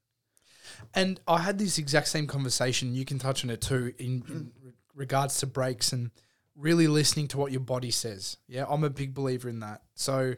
And 0.95 1.21
I 1.27 1.39
had 1.39 1.59
this 1.59 1.79
exact 1.79 2.09
same 2.09 2.27
conversation. 2.27 2.95
You 2.95 3.05
can 3.05 3.19
touch 3.19 3.45
on 3.45 3.51
it 3.51 3.61
too 3.61 3.95
in, 3.99 4.23
in 4.29 4.53
regards 4.95 5.39
to 5.41 5.47
breaks 5.47 5.93
and 5.93 6.11
really 6.57 6.89
listening 6.89 7.29
to 7.29 7.39
what 7.39 7.53
your 7.53 7.61
body 7.61 7.91
says. 7.91 8.37
Yeah, 8.49 8.65
I'm 8.69 8.85
a 8.85 8.91
big 8.91 9.15
believer 9.15 9.49
in 9.49 9.61
that. 9.61 9.83
So 9.95 10.35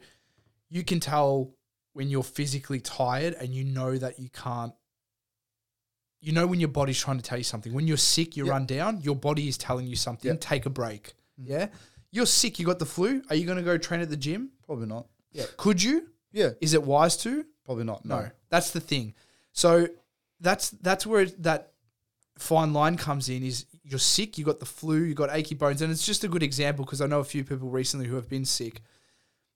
you 0.69 0.85
can 0.85 1.01
tell 1.01 1.55
when 1.93 2.09
you're 2.09 2.23
physically 2.23 2.81
tired 2.81 3.35
and 3.35 3.49
you 3.49 3.65
know 3.65 3.97
that 3.97 4.19
you 4.19 4.29
can't. 4.29 4.73
You 6.21 6.33
know 6.33 6.47
when 6.47 6.59
your 6.61 6.69
body's 6.71 6.99
trying 6.99 7.17
to 7.19 7.23
tell 7.23 7.39
you 7.39 7.45
something. 7.45 7.73
When 7.73 7.87
you're 7.87 7.97
sick, 7.97 8.37
you 8.37 8.47
Yeah. 8.47 8.53
run 8.53 8.67
down. 8.67 9.01
Your 9.03 9.15
body 9.17 9.49
is 9.49 9.57
telling 9.57 9.87
you 9.87 9.97
something. 9.97 10.31
Yeah. 10.33 10.37
Take 10.41 10.67
a 10.67 10.71
break. 10.71 11.15
Mm. 11.41 11.45
Yeah, 11.49 11.69
you're 12.11 12.27
sick. 12.27 12.59
You 12.59 12.67
got 12.67 12.79
the 12.81 12.87
flu. 12.87 13.23
Are 13.31 13.37
you 13.37 13.47
going 13.47 13.59
to 13.59 13.65
go 13.65 13.79
train 13.79 14.01
at 14.01 14.11
the 14.11 14.17
gym? 14.17 14.51
Probably 14.67 14.87
not. 14.87 15.07
Yeah. 15.33 15.45
Could 15.57 15.83
you? 15.83 16.09
Yeah, 16.33 16.51
Is 16.61 16.75
it 16.75 16.83
wise 16.83 17.17
to? 17.19 17.45
probably 17.65 17.85
not. 17.85 18.05
No, 18.05 18.21
No. 18.21 18.31
that's 18.51 18.71
the 18.73 18.81
thing. 18.81 19.15
So 19.53 19.89
that's 20.41 20.71
that's 20.71 21.07
where 21.07 21.27
that 21.27 21.73
fine 22.39 22.73
line 22.73 22.97
comes 22.97 23.29
in. 23.29 23.43
Is 23.45 23.67
you're 23.83 23.99
sick, 23.99 24.37
you 24.39 24.45
got 24.45 24.59
the 24.61 24.67
flu, 24.67 25.03
you 25.03 25.15
got 25.15 25.31
achy 25.33 25.55
bones, 25.55 25.81
and 25.83 25.91
it's 25.93 26.05
just 26.07 26.25
a 26.25 26.29
good 26.29 26.43
example 26.43 26.85
because 26.85 27.01
I 27.01 27.07
know 27.07 27.21
a 27.21 27.25
few 27.25 27.45
people 27.45 27.69
recently 27.71 28.07
who 28.07 28.17
have 28.17 28.29
been 28.29 28.45
sick. 28.45 28.83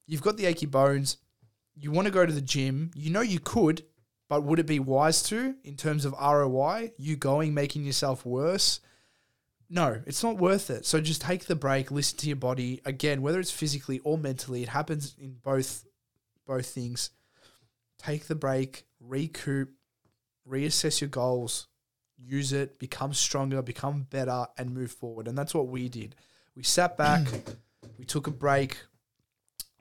You've 0.06 0.22
got 0.22 0.36
the 0.36 0.46
achy 0.46 0.66
bones. 0.66 1.18
You 1.74 1.90
want 1.90 2.06
to 2.06 2.12
go 2.12 2.24
to 2.26 2.32
the 2.32 2.40
gym. 2.42 2.90
You 2.94 3.10
know 3.10 3.20
you 3.22 3.40
could, 3.40 3.84
but 4.32 4.44
would 4.44 4.58
it 4.58 4.64
be 4.66 4.78
wise 4.78 5.22
to 5.24 5.54
in 5.62 5.76
terms 5.76 6.06
of 6.06 6.14
ROI? 6.18 6.92
You 6.96 7.16
going 7.16 7.52
making 7.52 7.84
yourself 7.84 8.24
worse. 8.24 8.80
No, 9.68 10.00
it's 10.06 10.22
not 10.22 10.38
worth 10.38 10.70
it. 10.70 10.86
So 10.86 11.02
just 11.02 11.20
take 11.20 11.44
the 11.44 11.54
break, 11.54 11.90
listen 11.90 12.16
to 12.20 12.28
your 12.28 12.36
body. 12.36 12.80
Again, 12.86 13.20
whether 13.20 13.38
it's 13.38 13.50
physically 13.50 13.98
or 14.04 14.16
mentally, 14.16 14.62
it 14.62 14.70
happens 14.70 15.14
in 15.20 15.34
both 15.42 15.84
both 16.46 16.64
things 16.64 17.10
take 17.98 18.26
the 18.26 18.34
break, 18.34 18.84
recoup, 19.00 19.68
reassess 20.48 21.02
your 21.02 21.10
goals, 21.10 21.66
use 22.16 22.54
it, 22.54 22.78
become 22.78 23.12
stronger, 23.12 23.60
become 23.60 24.06
better, 24.08 24.46
and 24.56 24.72
move 24.72 24.92
forward. 24.92 25.28
And 25.28 25.36
that's 25.36 25.52
what 25.52 25.68
we 25.68 25.90
did. 25.90 26.14
We 26.56 26.62
sat 26.62 26.96
back, 26.96 27.28
we 27.98 28.06
took 28.06 28.28
a 28.28 28.30
break. 28.30 28.78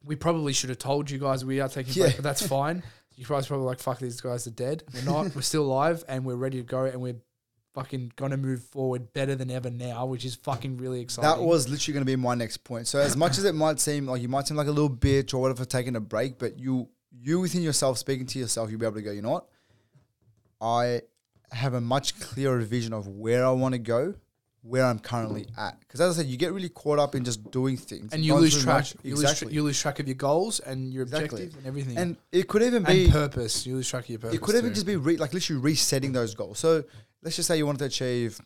We 0.04 0.18
probably 0.18 0.52
should 0.52 0.72
have 0.72 0.80
told 0.80 1.10
you 1.10 1.20
guys 1.20 1.46
we 1.46 1.62
are 1.62 1.70
taking 1.70 1.94
a 1.94 1.96
break, 2.04 2.10
Yeah. 2.12 2.18
but 2.18 2.24
that's 2.24 2.46
fine. 2.46 2.84
You 3.16 3.26
guys 3.26 3.48
probably 3.48 3.66
like, 3.66 3.80
fuck, 3.80 4.00
these 4.00 4.22
guys 4.22 4.48
are 4.48 4.52
dead. 4.52 4.84
We're 4.94 5.04
not. 5.04 5.36
we're 5.36 5.42
still 5.42 5.64
alive 5.64 6.04
and 6.08 6.26
we're 6.26 6.36
ready 6.36 6.58
to 6.58 6.64
go 6.64 6.86
and 6.86 7.02
we're 7.02 7.18
fucking 7.74 8.12
gonna 8.16 8.38
move 8.38 8.64
forward 8.64 9.14
better 9.14 9.36
than 9.36 9.50
ever 9.50 9.70
now, 9.70 10.06
which 10.06 10.26
is 10.26 10.36
fucking 10.36 10.78
really 10.78 11.02
exciting. 11.02 11.30
That 11.30 11.44
was 11.44 11.70
literally 11.70 11.94
going 11.94 12.02
to 12.02 12.12
be 12.12 12.16
my 12.16 12.36
next 12.36 12.58
point. 12.64 12.88
So 12.88 13.00
as 13.00 13.16
much 13.16 13.38
as 13.38 13.46
it 13.46 13.56
might 13.56 13.80
seem 13.80 14.08
like 14.08 14.22
you 14.22 14.28
might 14.28 14.48
seem 14.48 14.58
like 14.58 14.68
a 14.68 14.72
little 14.72 14.90
bitch 14.90 15.34
or 15.34 15.38
whatever 15.40 15.64
for 15.64 15.70
taking 15.70 15.96
a 15.96 16.00
break, 16.00 16.38
but 16.38 16.60
you 16.60 16.90
you 17.12 17.40
within 17.40 17.62
yourself 17.62 17.98
speaking 17.98 18.26
to 18.28 18.40
yourself, 18.40 18.70
you'll 18.70 18.80
be 18.80 18.86
able 18.86 18.96
to 18.96 19.02
go. 19.02 19.12
You 19.12 19.22
know 19.22 19.32
what? 19.32 19.48
I 20.60 21.02
have 21.52 21.74
a 21.74 21.82
much 21.82 22.20
clearer 22.20 22.60
vision 22.60 22.94
of 22.94 23.08
where 23.08 23.46
I 23.46 23.52
want 23.52 23.74
to 23.74 23.80
go, 23.80 24.16
where 24.64 24.86
I'm 24.86 25.00
currently 25.00 25.48
at. 25.58 25.80
Because 25.80 26.02
as 26.02 26.18
I 26.18 26.22
said, 26.22 26.30
you 26.30 26.38
get 26.38 26.54
really 26.54 26.70
caught 26.70 27.00
up 27.00 27.16
in 27.16 27.24
just 27.24 27.50
doing 27.52 27.78
things 27.78 28.14
and 28.14 28.24
you 28.24 28.36
lose 28.36 28.62
track. 28.62 28.78
much- 28.78 28.96
You, 29.04 29.16
lose 29.16 29.40
tra- 29.40 29.52
you 29.52 29.64
lose 29.64 29.80
track 29.80 30.00
of 30.00 30.08
your 30.08 30.16
goals 30.16 30.60
and 30.60 30.94
your 30.94 31.04
Exactly. 31.04 31.26
objectives 31.46 31.56
and 31.56 31.66
everything. 31.66 31.98
and 31.98 32.18
it 32.32 32.48
could 32.48 32.62
even 32.62 32.86
and 32.86 32.86
be 32.86 33.10
purpose. 33.10 33.66
You 33.66 33.76
lose 33.76 33.90
track 33.90 34.04
of 34.04 34.10
your 34.12 34.20
purpose. 34.20 34.36
it 34.36 34.42
could 34.42 34.56
even 34.56 34.70
too. 34.70 34.76
just 34.76 34.86
be 34.86 34.96
re- 34.98 35.18
like 35.18 35.34
literally 35.34 35.62
resetting 35.62 36.12
those 36.12 36.36
goals. 36.36 36.60
So 36.60 36.84
let's 37.24 37.36
just 37.36 37.48
say 37.48 37.58
you 37.58 37.66
wanted 37.66 37.80
to 37.80 37.86
achieve 37.86 38.40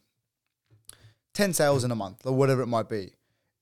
10 1.33 1.53
sales 1.53 1.83
in 1.83 1.91
a 1.91 1.95
month 1.95 2.25
or 2.25 2.33
whatever 2.33 2.61
it 2.61 2.67
might 2.67 2.87
be. 2.87 3.11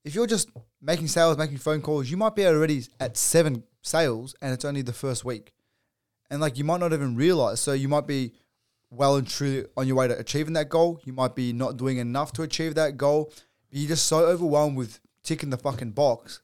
If 0.03 0.13
you're 0.15 0.27
just 0.27 0.49
making 0.81 1.07
sales, 1.07 1.37
making 1.37 1.57
phone 1.57 1.81
calls, 1.81 2.09
you 2.11 2.17
might 2.17 2.35
be 2.35 2.45
already 2.45 2.83
at 2.99 3.17
seven 3.17 3.63
sales 3.81 4.35
and 4.41 4.53
it's 4.53 4.65
only 4.65 4.81
the 4.81 4.93
first 4.93 5.25
week. 5.25 5.53
And 6.29 6.39
like 6.41 6.57
you 6.57 6.63
might 6.63 6.79
not 6.81 6.93
even 6.93 7.15
realize. 7.15 7.59
So 7.61 7.73
you 7.73 7.87
might 7.87 8.05
be 8.05 8.33
well 8.93 9.15
and 9.15 9.27
truly 9.27 9.65
on 9.75 9.87
your 9.87 9.95
way 9.95 10.07
to 10.07 10.17
achieving 10.17 10.53
that 10.53 10.69
goal. 10.69 10.99
You 11.03 11.13
might 11.13 11.35
be 11.35 11.53
not 11.53 11.77
doing 11.77 11.97
enough 11.97 12.33
to 12.33 12.43
achieve 12.43 12.75
that 12.75 12.97
goal. 12.97 13.31
But 13.69 13.79
you're 13.79 13.89
just 13.89 14.05
so 14.07 14.25
overwhelmed 14.25 14.77
with 14.77 14.99
ticking 15.23 15.49
the 15.49 15.57
fucking 15.57 15.91
box, 15.91 16.41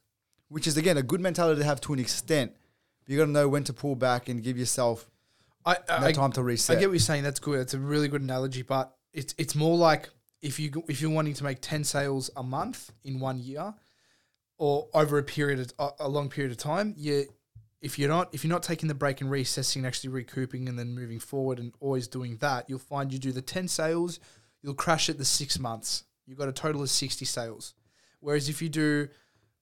which 0.48 0.66
is 0.66 0.76
again 0.76 0.96
a 0.96 1.02
good 1.02 1.20
mentality 1.20 1.60
to 1.60 1.66
have 1.66 1.80
to 1.82 1.92
an 1.92 1.98
extent. 1.98 2.52
But 3.04 3.12
you 3.12 3.18
got 3.18 3.26
to 3.26 3.30
know 3.30 3.48
when 3.48 3.64
to 3.64 3.72
pull 3.72 3.94
back 3.94 4.28
and 4.28 4.42
give 4.42 4.58
yourself 4.58 5.08
I, 5.64 5.76
no 6.00 6.06
I, 6.06 6.12
time 6.12 6.32
to 6.32 6.42
reset. 6.42 6.76
I 6.76 6.80
get 6.80 6.88
what 6.88 6.94
you're 6.94 7.00
saying. 7.00 7.22
That's 7.22 7.40
good. 7.40 7.60
That's 7.60 7.74
a 7.74 7.78
really 7.78 8.08
good 8.08 8.22
analogy, 8.22 8.62
but 8.62 8.94
it's 9.12 9.34
it's 9.38 9.54
more 9.54 9.76
like 9.76 10.08
if 10.42 10.58
you 10.58 10.84
if 10.88 11.00
you're 11.00 11.10
wanting 11.10 11.34
to 11.34 11.44
make 11.44 11.60
ten 11.60 11.84
sales 11.84 12.30
a 12.36 12.42
month 12.42 12.92
in 13.04 13.20
one 13.20 13.38
year, 13.38 13.74
or 14.58 14.88
over 14.94 15.18
a 15.18 15.22
period 15.22 15.60
of, 15.60 15.72
a, 15.78 16.04
a 16.04 16.08
long 16.08 16.28
period 16.28 16.50
of 16.50 16.58
time, 16.58 16.94
you 16.96 17.26
if 17.80 17.98
you're 17.98 18.08
not 18.08 18.28
if 18.34 18.44
you're 18.44 18.52
not 18.52 18.62
taking 18.62 18.88
the 18.88 18.94
break 18.94 19.20
and 19.20 19.30
reassessing, 19.30 19.76
and 19.76 19.86
actually 19.86 20.10
recouping, 20.10 20.68
and 20.68 20.78
then 20.78 20.94
moving 20.94 21.18
forward, 21.18 21.58
and 21.58 21.72
always 21.80 22.08
doing 22.08 22.36
that, 22.38 22.68
you'll 22.68 22.78
find 22.78 23.12
you 23.12 23.18
do 23.18 23.32
the 23.32 23.42
ten 23.42 23.68
sales, 23.68 24.20
you'll 24.62 24.74
crash 24.74 25.08
at 25.08 25.18
the 25.18 25.24
six 25.24 25.58
months. 25.58 26.04
You've 26.26 26.38
got 26.38 26.48
a 26.48 26.52
total 26.52 26.82
of 26.82 26.90
sixty 26.90 27.24
sales. 27.24 27.74
Whereas 28.20 28.48
if 28.48 28.60
you 28.60 28.68
do 28.68 29.08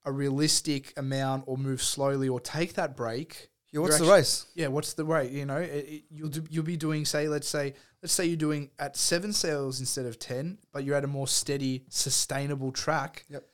a 0.05 0.13
realistic 0.13 0.93
amount 0.97 1.45
or 1.47 1.57
move 1.57 1.83
slowly 1.83 2.29
or 2.29 2.41
take 2.41 2.75
that 2.75 2.97
break, 2.97 3.51
Yeah, 3.73 3.81
what's 3.81 3.99
you're 3.99 4.07
the 4.07 4.13
race? 4.13 4.47
yeah, 4.55 4.67
what's 4.69 4.95
the 4.95 5.05
rate? 5.05 5.31
You 5.31 5.45
know, 5.45 5.59
it, 5.59 5.69
it, 5.69 6.03
you'll 6.11 6.29
do, 6.29 6.45
you'll 6.51 6.65
be 6.65 6.77
doing 6.77 7.05
say 7.05 7.29
let's 7.29 7.49
say 7.49 7.75
let's 8.03 8.13
say 8.13 8.27
you're 8.27 8.37
doing 8.37 8.71
at 8.79 8.97
seven 8.97 9.33
sales 9.33 9.81
instead 9.81 10.07
of 10.07 10.19
ten, 10.19 10.59
but 10.73 10.83
you're 10.85 10.97
at 10.97 11.05
a 11.05 11.09
more 11.09 11.29
steady, 11.29 11.85
sustainable 11.89 12.73
track. 12.73 13.25
Yep. 13.29 13.45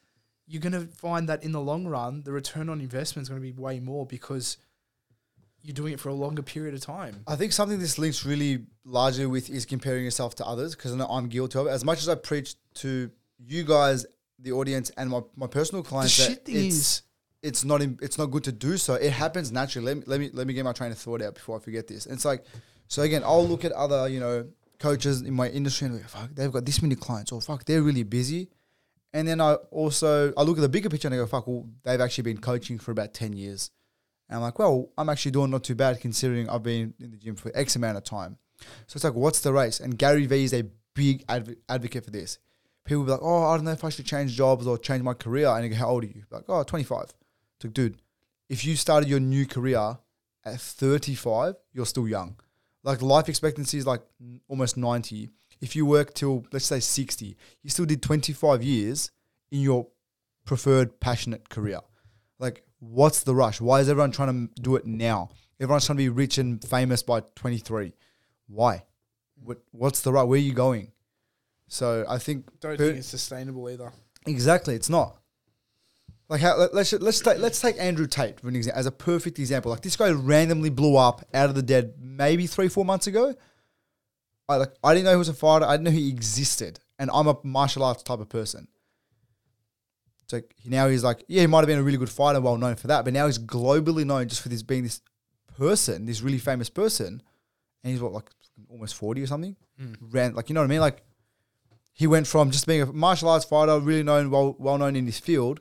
You're 0.47 0.63
gonna 0.63 0.87
find 0.87 1.29
that 1.29 1.43
in 1.43 1.53
the 1.53 1.61
long 1.61 1.87
run, 1.87 2.23
the 2.23 2.33
return 2.33 2.69
on 2.69 2.81
investment 2.81 3.25
is 3.25 3.29
gonna 3.29 3.41
be 3.41 3.53
way 3.53 3.81
more 3.81 4.07
because 4.07 4.59
you're 5.63 5.75
doing 5.75 5.95
it 5.95 6.01
for 6.01 6.11
a 6.11 6.15
longer 6.15 6.43
period 6.43 6.75
of 6.75 6.81
time. 6.83 7.23
I 7.27 7.37
think 7.37 7.53
something 7.53 7.79
this 7.79 7.99
links 7.99 8.27
really 8.27 8.67
largely 8.85 9.25
with 9.25 9.49
is 9.49 9.65
comparing 9.65 10.05
yourself 10.05 10.35
to 10.37 10.47
others 10.47 10.75
because 10.75 10.93
I 10.93 10.97
know 10.97 11.07
I'm 11.07 11.29
guilty 11.29 11.59
of 11.59 11.67
it. 11.67 11.71
As 11.71 11.85
much 11.85 12.01
as 12.01 12.09
I 12.09 12.17
preach 12.17 12.57
to 12.75 13.11
you 13.39 13.65
guys, 13.65 14.05
the 14.39 14.53
audience, 14.53 14.91
and 14.99 15.09
my, 15.09 15.23
my 15.37 15.47
personal 15.47 15.83
The 15.83 15.89
clients, 15.89 16.17
that 16.19 16.29
shit 16.29 16.43
it's, 16.47 16.75
is, 16.75 17.03
it's 17.43 17.65
not 17.65 17.81
im- 17.81 17.99
it's 18.03 18.19
not 18.19 18.27
good 18.27 18.45
to 18.45 18.53
do 18.53 18.77
so. 18.77 18.95
It 18.95 19.13
happens 19.13 19.51
naturally. 19.51 19.87
Let 19.87 19.97
me 19.97 20.03
let 20.07 20.21
me 20.21 20.31
let 20.35 20.47
me 20.47 20.53
get 20.53 20.65
my 20.65 20.73
train 20.73 20.93
of 20.93 20.99
thought 20.99 21.23
out 21.23 21.35
before 21.35 21.57
I 21.57 21.61
forget 21.61 21.87
this. 21.87 22.05
And 22.05 22.15
it's 22.15 22.27
like, 22.27 22.45
so 22.89 23.01
again, 23.03 23.23
I'll 23.25 23.47
look 23.47 23.65
at 23.65 23.73
other 23.73 24.07
you 24.09 24.21
know 24.21 24.47
coaches 24.79 25.23
in 25.23 25.33
my 25.33 25.49
industry 25.49 25.87
and 25.87 25.97
like, 25.97 26.09
fuck, 26.09 26.31
they've 26.35 26.53
got 26.53 26.67
this 26.67 26.83
many 26.83 26.95
clients, 26.95 27.33
or 27.33 27.41
fuck, 27.41 27.65
they're 27.65 27.83
really 27.83 28.03
busy. 28.03 28.51
And 29.15 29.27
then 29.27 29.41
I 29.41 29.55
also 29.71 30.35
I 30.37 30.43
look 30.43 30.59
at 30.59 30.61
the 30.61 30.69
bigger 30.69 30.91
picture 30.91 31.09
and 31.09 31.15
I 31.15 31.19
go, 31.19 31.27
fuck, 31.27 31.47
well, 31.47 31.67
they've 31.85 32.01
actually 32.01 32.25
been 32.25 32.39
coaching 32.39 32.79
for 32.79 32.91
about 32.91 33.15
ten 33.15 33.33
years. 33.33 33.71
And 34.29 34.37
I'm 34.37 34.43
like, 34.43 34.59
well, 34.59 34.91
I'm 34.99 35.09
actually 35.09 35.31
doing 35.31 35.51
not 35.51 35.65
too 35.65 35.77
bad 35.77 36.01
considering 36.01 36.49
I've 36.51 36.65
been 36.65 36.95
in 36.99 37.13
the 37.13 37.17
gym 37.17 37.37
for 37.37 37.53
X 37.55 37.77
amount 37.77 37.97
of 37.97 38.05
time. 38.05 38.39
So 38.87 38.97
it's 38.97 39.05
like, 39.05 39.15
what's 39.15 39.41
the 39.41 39.53
race? 39.53 39.81
And 39.81 39.97
Gary 39.97 40.27
Vee 40.27 40.45
is 40.45 40.53
a 40.53 40.65
big 40.95 41.25
adv- 41.29 41.57
advocate 41.69 42.05
for 42.05 42.11
this. 42.11 42.39
People 42.85 43.05
be 43.05 43.13
like, 43.13 43.21
oh, 43.23 43.45
I 43.45 43.57
don't 43.57 43.65
know 43.65 43.73
if 43.73 43.85
I 43.85 43.89
should 43.89 44.05
change 44.05 44.35
jobs 44.35 44.67
or 44.67 44.77
change 44.79 45.03
my 45.03 45.15
career. 45.15 45.49
And 45.49 45.65
you 45.65 45.71
go, 45.71 45.77
how 45.77 45.91
old 45.91 46.05
are 46.05 46.09
you? 46.09 46.25
Like, 46.31 46.45
oh, 46.49 46.63
25. 46.63 47.03
It's 47.05 47.15
like, 47.65 47.73
dude, 47.73 47.97
if 48.49 48.65
you 48.65 48.77
started 48.77 49.09
your 49.09 49.21
new 49.21 49.47
career 49.47 49.99
at 50.45 50.61
35, 50.61 51.55
you're 51.73 51.87
still 51.87 52.09
young. 52.09 52.37
Like 52.83 53.01
life 53.01 53.29
expectancy 53.29 53.79
is 53.79 53.87
like 53.87 54.03
almost 54.49 54.77
90. 54.77 55.31
If 55.65 55.75
you 55.75 55.87
work 55.87 56.13
till, 56.13 56.45
let's 56.53 56.67
say 56.67 56.79
60, 56.79 57.39
you 57.63 57.71
still 57.71 57.87
did 57.87 58.03
25 58.03 58.63
years 58.63 59.11
in 59.51 59.61
your 59.61 59.87
preferred 60.45 61.01
passionate 61.01 61.49
career. 61.49 61.81
Like, 62.39 62.65
what's 62.81 63.23
the 63.23 63.35
rush? 63.35 63.63
Why 63.63 63.81
is 63.81 63.89
everyone 63.89 64.13
trying 64.13 64.49
to 64.49 64.61
do 64.61 64.77
it 64.77 64.85
now? 64.85 65.31
Everyone's 65.59 65.87
trying 65.87 65.97
to 65.97 66.05
be 66.05 66.11
rich 66.11 66.37
and 66.37 66.63
famous 66.63 67.03
by 67.03 67.21
23. 67.35 67.95
Why? 68.47 68.85
What, 69.43 69.63
what's 69.71 70.03
the 70.03 70.13
right? 70.13 70.25
Where 70.25 70.37
are 70.37 70.43
you 70.43 70.53
going? 70.53 70.93
So 71.67 72.05
I 72.07 72.19
think 72.19 72.45
Don't 72.61 72.77
per- 72.77 72.89
think 72.89 72.99
it's 72.99 73.09
sustainable 73.09 73.71
either. 73.71 73.91
Exactly, 74.27 74.75
it's 74.75 74.91
not. 74.91 75.17
Like 76.29 76.43
how, 76.43 76.59
let, 76.59 76.75
let's 76.75 76.93
let's 76.93 77.21
take 77.21 77.39
let's 77.39 77.61
take 77.61 77.77
Andrew 77.79 78.07
Tate 78.07 78.41
for 78.41 78.49
an 78.49 78.57
example 78.57 78.81
as 78.81 78.87
a 78.87 78.91
perfect 78.91 79.39
example. 79.39 79.71
Like 79.71 79.83
this 79.83 79.97
guy 79.97 80.11
randomly 80.11 80.71
blew 80.71 80.97
up 80.97 81.25
out 81.33 81.49
of 81.49 81.55
the 81.55 81.63
dead 81.63 81.95
maybe 81.99 82.47
three 82.47 82.69
four 82.69 82.85
months 82.85 83.07
ago. 83.07 83.35
I 84.49 84.57
like 84.57 84.73
I 84.83 84.93
didn't 84.95 85.07
know 85.07 85.13
he 85.13 85.17
was 85.17 85.29
a 85.29 85.35
fighter. 85.35 85.65
I 85.65 85.73
didn't 85.73 85.85
know 85.85 85.91
he 85.91 86.09
existed, 86.09 86.81
and 86.99 87.11
I'm 87.13 87.27
a 87.27 87.37
martial 87.43 87.83
arts 87.83 88.03
type 88.03 88.21
of 88.21 88.29
person. 88.29 88.69
So 90.27 90.41
now 90.65 90.89
he's 90.89 91.05
like 91.05 91.25
yeah 91.29 91.43
he 91.43 91.47
might 91.47 91.61
have 91.61 91.67
been 91.67 91.79
a 91.79 91.83
really 91.83 91.99
good 91.99 92.11
fighter, 92.11 92.41
well 92.41 92.57
known 92.57 92.77
for 92.77 92.87
that, 92.89 93.05
but 93.05 93.13
now 93.13 93.27
he's 93.27 93.39
globally 93.39 94.05
known 94.05 94.29
just 94.29 94.43
for 94.43 94.49
this 94.49 94.63
being 94.63 94.83
this 94.83 95.01
person, 95.59 96.07
this 96.07 96.21
really 96.23 96.39
famous 96.39 96.71
person, 96.71 97.23
and 97.83 97.91
he's 97.93 98.01
what 98.01 98.13
like 98.13 98.31
almost 98.69 98.95
forty 98.95 99.23
or 99.23 99.27
something. 99.27 99.57
Ran 100.01 100.35
like 100.35 100.49
you 100.49 100.55
know 100.55 100.61
what 100.61 100.67
I 100.67 100.69
mean, 100.69 100.81
like 100.81 101.03
he 101.93 102.07
went 102.07 102.27
from 102.27 102.51
just 102.51 102.67
being 102.67 102.83
a 102.83 102.87
martial 102.87 103.29
arts 103.29 103.45
fighter, 103.45 103.79
really 103.79 104.03
known, 104.03 104.31
well 104.31 104.57
well 104.59 104.79
known 104.79 104.97
in 104.97 105.07
his 105.07 105.19
field, 105.19 105.61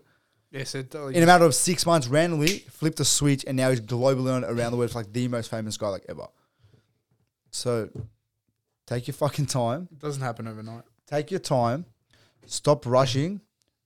Yeah, 0.52 0.63
so 0.63 0.84
uh, 0.96 1.08
in 1.08 1.24
a 1.24 1.25
matter 1.25 1.46
of 1.46 1.56
six 1.56 1.86
months, 1.86 2.08
randomly 2.08 2.60
flipped 2.70 3.00
a 3.00 3.06
switch, 3.06 3.44
and 3.46 3.58
now 3.58 3.70
he's 3.70 3.82
globally 3.82 4.25
known 4.25 4.44
around 4.44 4.72
the 4.72 4.78
world 4.78 4.92
as 4.92 4.96
like 4.96 5.12
the 5.12 5.28
most 5.28 5.50
famous 5.50 5.78
guy 5.78 5.90
like 5.90 6.06
ever. 6.08 6.28
So, 7.52 7.90
take 8.88 9.08
your 9.08 9.13
fucking 9.13 9.48
time. 9.48 9.88
it 9.92 10.00
doesn't 10.00 10.22
happen 10.22 10.48
overnight. 10.48 10.84
Take 11.08 11.32
your 11.32 11.40
time. 11.40 11.86
Stop 12.46 12.86
rushing. 12.86 13.42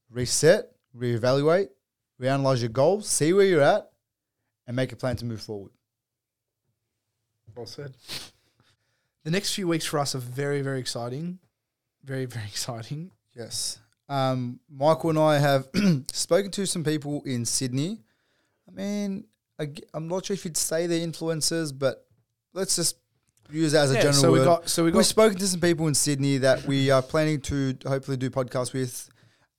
Reset. 0.10 0.72
Reevaluate. 0.96 1.70
Reanalyze 2.22 2.62
your 2.62 2.70
goals. 2.70 3.08
See 3.08 3.34
where 3.34 3.46
you're 3.46 3.62
at, 3.62 3.92
and 4.66 4.76
make 4.76 4.92
a 4.92 4.96
plan 4.96 5.16
to 5.18 5.26
move 5.26 5.42
forward. 5.42 5.72
Well 7.56 7.66
said. 7.66 7.96
The 9.24 9.32
next 9.32 9.54
few 9.54 9.68
weeks 9.68 9.86
for 9.86 10.00
us 10.00 10.16
are 10.16 10.20
very, 10.20 10.62
very 10.62 10.80
exciting. 10.80 11.40
Very, 12.04 12.26
very 12.26 12.46
exciting. 12.48 13.12
Yes. 13.36 13.80
Um, 14.10 14.60
Michael 14.70 15.10
and 15.12 15.20
I 15.20 15.38
have 15.38 15.68
spoken 16.12 16.50
to 16.52 16.66
some 16.66 16.84
people 16.84 17.22
in 17.26 17.46
Sydney. 17.46 18.00
I 18.68 18.72
mean, 18.72 19.26
I, 19.60 19.70
am 19.94 20.08
not 20.08 20.26
sure 20.26 20.34
if 20.34 20.46
you'd 20.46 20.58
say 20.58 20.88
they're 20.88 21.06
influencers, 21.06 21.78
but 21.78 22.06
let's 22.54 22.76
just 22.76 22.98
use 23.52 23.72
that 23.72 23.84
as 23.84 23.92
a 23.92 23.96
Yeah, 23.96 24.02
general 24.02 24.22
so 24.22 24.32
We 24.32 24.40
got, 24.40 24.70
so 24.70 24.84
we 24.84 24.92
got, 24.92 24.98
we've 24.98 25.06
spoken 25.06 25.38
to 25.40 25.48
some 25.48 25.60
people 25.60 25.88
in 25.88 25.94
Sydney 25.94 26.38
that 26.40 26.66
we 26.66 26.90
are 26.92 27.02
planning 27.02 27.42
to 27.42 27.78
hopefully 27.86 28.18
do 28.18 28.30
podcasts 28.30 28.74
with 28.74 29.10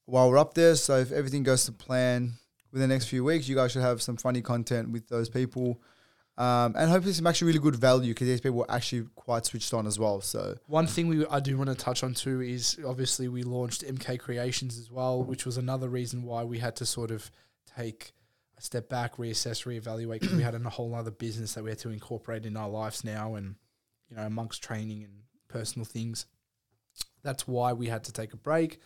while 0.07 0.31
we're 0.31 0.39
up 0.39 0.55
there. 0.55 0.75
So 0.75 0.97
if 0.99 1.13
everything 1.13 1.43
goes 1.43 1.65
to 1.67 1.73
plan 1.73 2.35
within 2.73 2.89
the 2.89 2.95
next 2.95 3.07
few 3.07 3.25
weeks, 3.25 3.49
you 3.49 3.57
guys 3.57 3.73
should 3.73 3.83
have 3.83 4.03
some 4.03 4.17
funny 4.17 4.43
content 4.43 4.91
with 4.91 5.09
those 5.09 5.29
people. 5.29 5.81
Um, 6.39 6.77
and 6.79 6.89
hopefully 6.89 7.13
some 7.15 7.27
actually 7.27 7.49
really 7.49 7.59
good 7.59 7.75
value 7.75 8.15
because 8.15 8.29
these 8.29 8.41
people 8.41 8.63
are 8.69 8.77
actually 8.77 9.09
quite 9.17 9.45
switched 9.45 9.75
on 9.75 9.89
as 9.89 9.99
well. 9.99 10.21
So 10.21 10.57
One 10.69 10.87
thing 10.87 11.09
we 11.09 11.27
I 11.27 11.41
do 11.41 11.59
want 11.59 11.69
to 11.69 11.75
touch 11.75 12.05
on 12.05 12.15
too 12.15 12.41
is 12.41 12.79
obviously 12.87 13.27
we 13.27 13.43
launched 13.43 13.85
MK 13.85 14.21
Creations 14.21 14.79
as 14.79 14.89
well, 14.89 15.25
which 15.25 15.45
was 15.45 15.57
another 15.59 15.89
reason 15.89 16.23
why 16.23 16.45
we 16.45 16.61
had 16.61 16.77
to 16.77 16.87
sort 16.87 17.11
of 17.11 17.29
take 17.77 18.13
a 18.57 18.63
step 18.63 18.89
back, 18.89 19.17
reassess, 19.17 19.65
reevaluate 19.67 20.21
because 20.21 20.35
we 20.35 20.43
had 20.45 20.55
a 20.55 20.71
whole 20.71 20.95
other 20.95 21.11
business 21.11 21.55
that 21.55 21.65
we 21.65 21.71
had 21.71 21.79
to 21.81 21.91
incorporate 21.91 22.47
in 22.47 22.57
our 22.57 22.69
lives 22.69 23.03
now, 23.03 23.35
and 23.35 23.57
you 24.11 24.17
know 24.17 24.23
amongst 24.25 24.63
training 24.63 25.05
and 25.05 25.13
personal 25.49 25.85
things. 25.85 26.27
That's 27.23 27.47
why 27.47 27.73
we 27.73 27.87
had 27.87 28.05
to 28.05 28.13
take 28.13 28.33
a 28.33 28.37
break. 28.37 28.81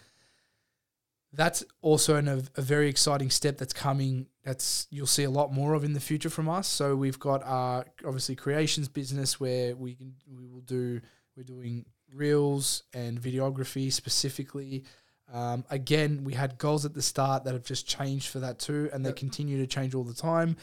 That's 1.35 1.65
also 1.81 2.17
an, 2.17 2.29
a, 2.29 2.43
a 2.57 2.61
very 2.63 2.89
exciting 2.89 3.31
step 3.31 3.57
that's 3.57 3.73
coming. 3.73 4.27
That's 4.45 4.87
you'll 4.91 5.07
see 5.07 5.25
a 5.25 5.31
lot 5.31 5.53
more 5.53 5.73
of 5.75 5.83
in 5.83 5.95
the 5.95 6.01
future 6.01 6.29
from 6.29 6.49
us. 6.49 6.69
So 6.69 6.95
we've 6.95 7.19
got 7.19 7.43
our 7.45 7.87
obviously 8.05 8.37
creations 8.37 8.89
business 8.89 9.41
where 9.41 9.75
we 9.75 9.95
can 9.95 10.15
we 10.37 10.47
will 10.47 10.61
do 10.61 11.01
we're 11.37 11.43
doing 11.45 11.87
reels 12.15 12.83
and 12.93 13.19
videography 13.21 13.91
specifically. 13.91 14.85
Um, 15.33 15.65
again, 15.71 16.25
we 16.25 16.35
had 16.35 16.59
goals 16.59 16.85
at 16.85 16.93
the 16.93 17.01
start 17.01 17.45
that 17.45 17.55
have 17.55 17.65
just 17.65 17.87
changed 17.89 18.29
for 18.29 18.41
that 18.41 18.59
too, 18.59 18.91
and 18.93 19.03
they 19.03 19.09
Yep. 19.11 19.17
continue 19.17 19.57
to 19.59 19.67
change 19.67 19.95
all 19.95 20.05
the 20.05 20.13
time. 20.13 20.57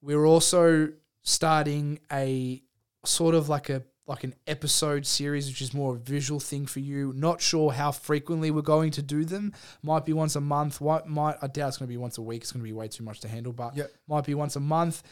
We're 0.00 0.24
also 0.24 0.92
starting 1.22 1.98
a 2.12 2.62
sort 3.04 3.34
of 3.34 3.48
like 3.48 3.68
a 3.68 3.82
like 4.06 4.24
an 4.24 4.34
episode 4.46 5.06
series, 5.06 5.46
which 5.48 5.62
is 5.62 5.72
more 5.72 5.94
a 5.94 5.98
visual 5.98 6.40
thing 6.40 6.66
for 6.66 6.80
you. 6.80 7.12
Not 7.14 7.40
sure 7.40 7.70
how 7.72 7.92
frequently 7.92 8.50
we're 8.50 8.62
going 8.62 8.90
to 8.92 9.02
do 9.02 9.24
them. 9.24 9.52
Might 9.82 10.04
be 10.04 10.12
once 10.12 10.34
a 10.34 10.40
month. 10.40 10.80
Might, 10.80 11.06
might 11.06 11.36
I 11.40 11.46
doubt 11.46 11.68
it's 11.68 11.76
going 11.78 11.86
to 11.88 11.92
be 11.92 11.96
once 11.96 12.18
a 12.18 12.22
week. 12.22 12.42
It's 12.42 12.52
going 12.52 12.62
to 12.62 12.68
be 12.68 12.72
way 12.72 12.88
too 12.88 13.04
much 13.04 13.20
to 13.20 13.28
handle. 13.28 13.52
But 13.52 13.76
Yep. 13.76 13.92
might 14.08 14.24
be 14.24 14.34
once 14.34 14.56
a 14.56 14.60
month, 14.60 15.02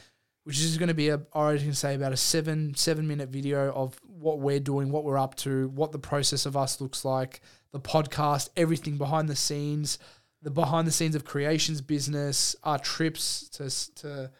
which 0.45 0.61
is 0.61 0.77
going 0.77 0.89
to 0.89 0.95
be 0.95 1.09
a 1.11 1.21
I 1.35 1.57
can 1.59 1.73
say 1.75 1.95
about 1.95 2.13
a 2.13 2.17
seven 2.17 2.75
seven 2.75 3.07
minute 3.07 3.29
video 3.29 3.73
of 3.73 3.99
what 4.03 4.41
we're 4.41 4.59
doing, 4.61 4.91
what 4.91 5.05
we're 5.05 5.19
up 5.19 5.35
to, 5.37 5.69
what 5.69 5.93
the 5.93 5.99
process 5.99 6.45
of 6.45 6.57
us 6.57 6.81
looks 6.81 7.05
like, 7.05 7.41
the 7.73 7.81
podcast, 7.81 8.49
everything 8.57 8.97
behind 8.99 9.29
the 9.29 9.37
scenes, 9.37 9.99
the 10.43 10.51
behind 10.51 10.89
the 10.89 10.93
scenes 10.93 11.15
of 11.15 11.25
creations 11.25 11.81
business, 11.81 12.57
our 12.65 12.79
trips 12.79 13.49
to 13.51 13.71
to 14.03 14.31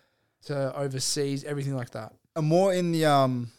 to 0.47 0.77
overseas, 0.77 1.45
everything 1.45 1.77
like 1.77 1.91
that. 1.91 2.15
And 2.35 2.47
more 2.47 2.73
in 2.75 2.91
the 2.91 3.05
um 3.05 3.53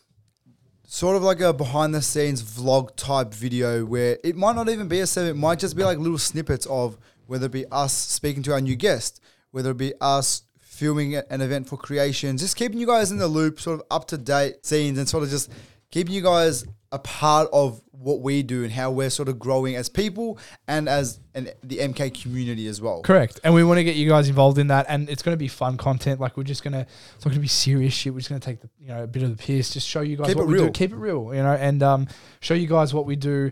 sort 0.92 1.16
of 1.16 1.24
like 1.24 1.40
a 1.40 1.54
behind 1.54 1.96
the 1.96 2.02
scenes 2.02 2.44
vlog 2.44 2.94
type 2.98 3.34
video 3.34 3.86
where 3.86 4.18
it 4.26 4.36
might 4.36 4.58
not 4.58 4.68
even 4.68 4.90
be 4.90 5.00
a 5.00 5.08
seven, 5.08 5.32
it 5.32 5.38
might 5.38 5.58
just 5.58 5.78
be 5.78 5.86
like 5.86 5.98
little 5.98 6.18
snippets 6.18 6.66
of 6.66 6.98
whether 7.28 7.46
it 7.46 7.52
be 7.54 7.66
us 7.72 7.94
speaking 7.94 8.44
to 8.44 8.52
our 8.52 8.60
new 8.60 8.76
guest, 8.76 9.22
whether 9.52 9.72
it 9.72 9.78
be 9.78 9.94
us 10.02 10.44
filming 10.60 11.16
an 11.16 11.40
event 11.40 11.66
for 11.66 11.78
creation, 11.78 12.38
just 12.38 12.58
keeping 12.58 12.78
you 12.78 12.86
guys 12.86 13.10
in 13.10 13.20
the 13.20 13.28
loop, 13.28 13.62
sort 13.62 13.80
of 13.80 13.86
up 13.90 14.06
to 14.06 14.18
date 14.18 14.66
scenes 14.66 14.98
and 14.98 15.08
sort 15.08 15.24
of 15.24 15.30
just 15.30 15.50
keeping 15.92 16.14
you 16.14 16.22
guys 16.22 16.66
a 16.92 17.00
part 17.00 17.48
of 17.54 17.82
what 17.92 18.22
we 18.22 18.42
do 18.42 18.64
and 18.64 18.72
how 18.72 18.90
we're 18.90 19.10
sort 19.10 19.30
of 19.30 19.38
growing 19.38 19.76
as 19.76 19.88
people 19.88 20.40
and 20.68 20.90
as 20.90 21.20
an, 21.36 21.50
the 21.64 21.78
MK 21.78 22.20
community 22.22 22.68
as 22.68 22.82
well. 22.82 23.02
Correct. 23.04 23.40
And 23.44 23.54
we 23.54 23.64
want 23.64 23.78
to 23.78 23.84
get 23.84 23.96
you 23.96 24.10
guys 24.10 24.28
involved 24.28 24.58
in 24.58 24.68
that. 24.68 24.88
And 24.90 25.08
it's 25.08 25.22
going 25.22 25.34
to 25.34 25.38
be 25.38 25.48
fun 25.48 25.78
content. 25.78 26.20
Like 26.20 26.36
we're 26.36 26.44
just 26.44 26.64
going 26.64 26.74
to, 26.74 26.80
it's 26.80 27.26
not 27.26 27.30
going 27.30 27.36
to 27.36 27.42
be 27.42 27.48
serious 27.48 27.94
shit. 27.94 28.12
We're 28.12 28.20
just 28.20 28.30
going 28.30 28.42
to 28.42 28.46
take 28.46 28.60
the, 28.62 28.70
you 28.80 28.88
know, 28.88 29.04
a 29.04 29.08
bit 29.08 29.22
of 29.24 29.30
the 29.30 29.42
piss, 29.42 29.70
just 29.70 29.88
show 29.88 30.02
you 30.02 30.18
guys 30.18 30.28
Keep 30.28 30.38
what 30.38 30.44
it 30.44 30.48
we 30.48 30.54
do. 30.56 30.64
real. 30.64 30.72
Keep 30.72 30.92
it 30.94 30.98
real, 30.98 31.36
you 31.36 31.44
know, 31.44 31.54
and 31.54 31.84
um, 31.84 32.08
show 32.40 32.56
you 32.56 32.68
guys 32.68 32.94
what 32.94 33.06
we 33.06 33.16
do 33.16 33.52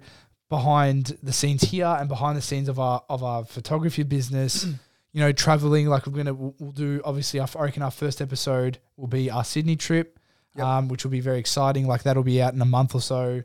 behind 0.50 1.16
the 1.22 1.32
scenes 1.32 1.62
here 1.62 1.86
and 2.00 2.10
behind 2.10 2.36
the 2.36 2.42
scenes 2.42 2.70
of 2.70 2.80
our, 2.80 3.04
of 3.08 3.24
our 3.24 3.46
photography 3.46 4.04
business. 4.04 4.66
you 5.14 5.22
know, 5.22 5.32
traveling, 5.32 5.88
like 5.88 6.06
we're 6.06 6.14
going 6.14 6.26
to, 6.26 6.34
we'll, 6.34 6.56
we'll 6.60 6.72
do, 6.72 7.02
obviously, 7.06 7.40
our, 7.40 7.48
I 7.58 7.64
reckon 7.64 7.84
our 7.84 7.92
first 7.92 8.22
episode 8.22 8.80
will 8.98 9.08
be 9.08 9.30
our 9.32 9.44
Sydney 9.44 9.76
trip, 9.76 10.19
Yep. 10.56 10.66
um, 10.66 10.88
which 10.88 11.04
will 11.04 11.12
be 11.12 11.20
very 11.22 11.40
exciting. 11.40 11.88
Like 11.88 12.04
that'll 12.04 12.24
be 12.24 12.42
out 12.42 12.54
in 12.54 12.62
a 12.62 12.66
month 12.66 12.96
or 12.96 13.02
so. 13.02 13.44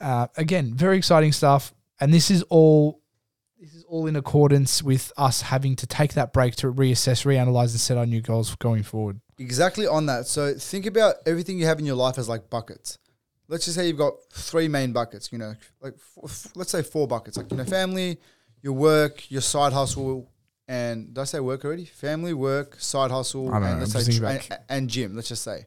Uh, 0.00 0.26
again, 0.36 0.74
very 0.74 0.98
exciting 0.98 1.32
stuff. 1.32 1.72
And 2.00 2.12
this 2.12 2.30
is 2.30 2.42
all 2.44 3.00
this 3.58 3.74
is 3.74 3.84
all 3.84 4.06
in 4.06 4.16
accordance 4.16 4.82
with 4.82 5.12
us 5.16 5.40
having 5.40 5.76
to 5.76 5.86
take 5.86 6.12
that 6.14 6.32
break 6.32 6.56
to 6.56 6.70
reassess, 6.70 7.24
reanalyze, 7.24 7.70
and 7.70 7.80
set 7.80 7.96
our 7.96 8.04
new 8.06 8.20
goals 8.20 8.54
going 8.56 8.82
forward. 8.82 9.20
Exactly 9.38 9.86
on 9.86 10.06
that. 10.06 10.26
So 10.26 10.54
think 10.54 10.86
about 10.86 11.16
everything 11.24 11.58
you 11.58 11.66
have 11.66 11.78
in 11.78 11.86
your 11.86 11.96
life 11.96 12.18
as 12.18 12.28
like 12.28 12.50
buckets. 12.50 12.98
Let's 13.48 13.64
just 13.64 13.76
say 13.76 13.86
you've 13.86 13.96
got 13.96 14.14
three 14.32 14.68
main 14.68 14.92
buckets. 14.92 15.32
You 15.32 15.38
know, 15.38 15.54
like 15.80 15.94
f- 16.22 16.48
let's 16.54 16.70
say 16.70 16.82
four 16.82 17.08
buckets. 17.08 17.36
Like 17.36 17.50
you 17.50 17.56
know, 17.56 17.64
family, 17.64 18.18
your 18.62 18.74
work, 18.74 19.30
your 19.30 19.40
side 19.40 19.72
hustle, 19.72 20.30
and 20.68 21.14
did 21.14 21.20
I 21.20 21.24
say 21.24 21.40
work 21.40 21.64
already? 21.64 21.84
Family, 21.84 22.34
work, 22.34 22.76
side 22.78 23.10
hustle, 23.10 23.52
and 23.54 23.64
know, 23.64 23.78
let's 23.78 23.92
say 23.92 24.26
and, 24.26 24.58
and 24.68 24.90
gym. 24.90 25.14
Let's 25.14 25.28
just 25.28 25.42
say. 25.42 25.64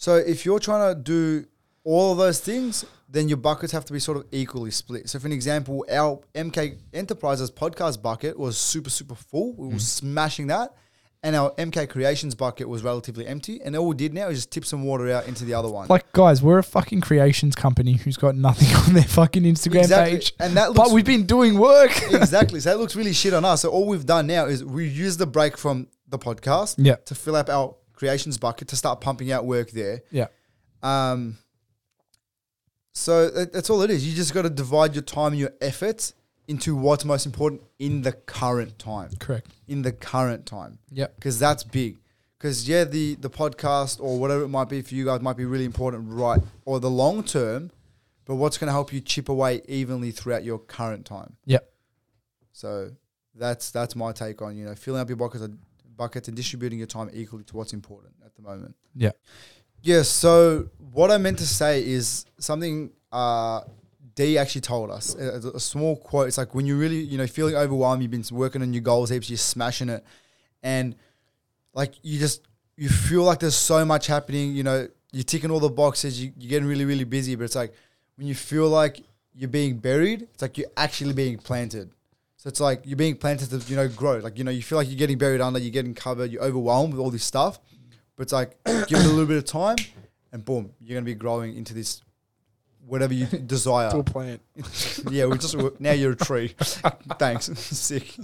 So 0.00 0.16
if 0.16 0.44
you're 0.44 0.58
trying 0.58 0.94
to 0.94 1.00
do 1.00 1.44
all 1.84 2.12
of 2.12 2.18
those 2.18 2.40
things, 2.40 2.84
then 3.08 3.28
your 3.28 3.36
buckets 3.38 3.72
have 3.72 3.84
to 3.84 3.92
be 3.92 3.98
sort 3.98 4.16
of 4.16 4.24
equally 4.32 4.70
split. 4.70 5.08
So, 5.10 5.18
for 5.18 5.26
an 5.26 5.32
example, 5.32 5.84
our 5.90 6.20
MK 6.34 6.76
Enterprises 6.92 7.50
podcast 7.50 8.00
bucket 8.02 8.38
was 8.38 8.56
super, 8.56 8.88
super 8.90 9.14
full. 9.14 9.52
We 9.54 9.68
were 9.68 9.74
Mm. 9.74 9.80
smashing 9.80 10.46
that. 10.48 10.74
and 11.22 11.36
our 11.36 11.52
MK 11.58 11.86
Creations 11.90 12.34
bucket 12.34 12.66
was 12.66 12.82
relatively 12.82 13.26
empty. 13.26 13.60
And 13.62 13.76
all 13.76 13.86
we 13.88 13.94
did 13.94 14.14
now 14.14 14.28
is 14.28 14.38
just 14.38 14.50
tip 14.52 14.64
some 14.64 14.84
water 14.84 15.12
out 15.12 15.28
into 15.28 15.44
the 15.44 15.52
other 15.52 15.68
one. 15.68 15.86
Like, 15.88 16.10
guys, 16.12 16.42
we're 16.42 16.56
a 16.60 16.62
fucking 16.62 17.02
creations 17.02 17.54
company 17.54 17.92
who's 17.98 18.16
got 18.16 18.36
nothing 18.36 18.74
on 18.86 18.94
their 18.94 19.02
fucking 19.04 19.42
Instagram 19.42 19.80
Exactly. 19.82 20.16
page. 20.16 20.32
And 20.40 20.56
that 20.56 20.72
But 20.72 20.92
we've 20.92 21.04
been 21.04 21.26
doing 21.26 21.58
work. 21.58 21.90
exactly. 22.10 22.58
So 22.60 22.70
that 22.70 22.78
looks 22.78 22.96
really 22.96 23.12
shit 23.12 23.34
on 23.34 23.44
us. 23.44 23.60
So 23.60 23.68
all 23.68 23.86
we've 23.86 24.06
done 24.06 24.26
now 24.28 24.46
is 24.46 24.64
we 24.64 24.88
use 24.88 25.18
the 25.18 25.26
break 25.26 25.58
from 25.58 25.88
the 26.08 26.18
podcast 26.18 26.76
Yeah. 26.78 26.94
to 27.04 27.14
fill 27.14 27.36
up 27.36 27.50
our 27.50 27.74
creations 28.00 28.38
bucket 28.38 28.66
to 28.68 28.76
start 28.76 29.00
pumping 29.00 29.30
out 29.30 29.44
work 29.44 29.70
there. 29.70 30.00
yeah. 30.10 30.26
Um, 30.82 31.36
so 32.92 33.30
that, 33.30 33.52
that's 33.52 33.68
all 33.70 33.82
it 33.82 33.90
is. 33.90 34.06
You 34.08 34.14
just 34.16 34.32
got 34.34 34.42
to 34.42 34.50
divide 34.50 34.94
your 34.94 35.02
time 35.02 35.32
and 35.32 35.38
your 35.38 35.52
efforts 35.60 36.14
into 36.48 36.74
what's 36.74 37.04
most 37.04 37.26
important 37.26 37.62
in 37.78 38.02
the 38.02 38.12
current 38.12 38.78
time. 38.78 39.10
Correct. 39.20 39.46
In 39.68 39.82
the 39.82 39.92
current 39.92 40.46
time, 40.46 40.78
Yep. 40.90 41.14
because 41.16 41.38
that's 41.38 41.62
big. 41.62 41.98
Because 42.38 42.66
yeah, 42.66 42.84
the 42.84 43.16
the 43.16 43.28
podcast 43.28 44.00
or 44.00 44.18
whatever 44.18 44.42
it 44.44 44.48
might 44.48 44.70
be 44.70 44.80
for 44.80 44.94
you 44.94 45.04
guys 45.04 45.20
might 45.20 45.36
be 45.36 45.44
really 45.44 45.66
important, 45.66 46.04
right? 46.08 46.40
Or 46.64 46.80
the 46.80 46.90
long 46.90 47.22
term, 47.22 47.70
but 48.24 48.36
what's 48.36 48.56
going 48.56 48.68
to 48.68 48.72
help 48.72 48.92
you 48.94 49.00
chip 49.02 49.28
away 49.28 49.60
evenly 49.68 50.10
throughout 50.10 50.42
your 50.42 50.58
current 50.58 51.04
time. 51.04 51.36
Yep. 51.44 51.70
So 52.52 52.92
that's 53.34 53.70
that's 53.70 53.94
my 53.94 54.12
take 54.12 54.40
on 54.42 54.56
you 54.56 54.64
know 54.64 54.74
filling 54.74 55.00
up 55.02 55.08
your 55.10 55.16
buckets 55.16 55.44
buckets 56.00 56.28
and 56.28 56.36
distributing 56.36 56.78
your 56.78 56.86
time 56.86 57.10
equally 57.12 57.44
to 57.44 57.56
what's 57.58 57.74
important 57.74 58.14
at 58.24 58.34
the 58.34 58.40
moment. 58.40 58.74
Yeah. 58.96 59.10
Yeah. 59.82 60.00
So 60.00 60.70
what 60.92 61.10
I 61.10 61.18
meant 61.18 61.38
to 61.38 61.46
say 61.46 61.86
is 61.86 62.24
something 62.38 62.90
uh, 63.12 63.60
D 64.14 64.38
actually 64.38 64.62
told 64.62 64.90
us 64.90 65.14
a, 65.14 65.50
a 65.54 65.60
small 65.60 65.96
quote. 65.96 66.28
It's 66.28 66.38
like 66.38 66.54
when 66.54 66.64
you're 66.64 66.78
really 66.78 67.00
you 67.12 67.18
know 67.18 67.26
feeling 67.26 67.54
overwhelmed, 67.54 68.00
you've 68.02 68.10
been 68.10 68.24
working 68.32 68.62
on 68.62 68.72
your 68.72 68.82
goals 68.82 69.10
heaps, 69.10 69.28
you're 69.28 69.36
smashing 69.54 69.90
it, 69.90 70.02
and 70.62 70.96
like 71.74 71.92
you 72.02 72.18
just 72.18 72.48
you 72.76 72.88
feel 72.88 73.24
like 73.24 73.40
there's 73.40 73.62
so 73.74 73.84
much 73.84 74.06
happening. 74.06 74.54
You 74.54 74.62
know, 74.62 74.88
you're 75.12 75.30
ticking 75.34 75.50
all 75.50 75.60
the 75.60 75.68
boxes. 75.68 76.22
You, 76.22 76.32
you're 76.38 76.48
getting 76.48 76.68
really 76.68 76.86
really 76.86 77.04
busy, 77.04 77.34
but 77.34 77.44
it's 77.44 77.56
like 77.56 77.74
when 78.16 78.26
you 78.26 78.34
feel 78.34 78.68
like 78.68 79.02
you're 79.34 79.48
being 79.60 79.76
buried, 79.76 80.22
it's 80.22 80.42
like 80.42 80.56
you're 80.56 80.74
actually 80.78 81.12
being 81.12 81.36
planted. 81.36 81.90
So 82.40 82.48
it's 82.48 82.58
like 82.58 82.80
you're 82.86 82.96
being 82.96 83.16
planted 83.16 83.50
to, 83.50 83.58
you 83.68 83.76
know, 83.76 83.86
grow. 83.86 84.16
Like, 84.16 84.38
you 84.38 84.44
know, 84.44 84.50
you 84.50 84.62
feel 84.62 84.78
like 84.78 84.88
you're 84.88 84.96
getting 84.96 85.18
buried 85.18 85.42
under, 85.42 85.58
you're 85.58 85.70
getting 85.70 85.92
covered, 85.92 86.32
you're 86.32 86.42
overwhelmed 86.42 86.94
with 86.94 86.98
all 86.98 87.10
this 87.10 87.22
stuff. 87.22 87.60
But 88.16 88.22
it's 88.22 88.32
like, 88.32 88.56
give 88.64 88.98
it 88.98 89.04
a 89.04 89.08
little 89.10 89.26
bit 89.26 89.36
of 89.36 89.44
time 89.44 89.76
and 90.32 90.42
boom, 90.42 90.72
you're 90.80 90.94
going 90.94 91.04
to 91.04 91.10
be 91.10 91.14
growing 91.14 91.54
into 91.54 91.74
this, 91.74 92.00
whatever 92.86 93.12
you 93.12 93.26
desire. 93.46 93.90
A 93.92 94.02
plant. 94.02 94.40
yeah, 95.10 95.26
we 95.26 95.36
just, 95.36 95.54
now 95.80 95.92
you're 95.92 96.12
a 96.12 96.16
tree. 96.16 96.54
Thanks. 97.18 97.44
Sick. 97.58 98.16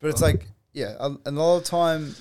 But 0.00 0.08
it's 0.08 0.22
like, 0.22 0.46
yeah, 0.72 0.94
a, 0.98 1.14
a 1.26 1.30
lot 1.30 1.58
of 1.58 1.64
time, 1.64 2.14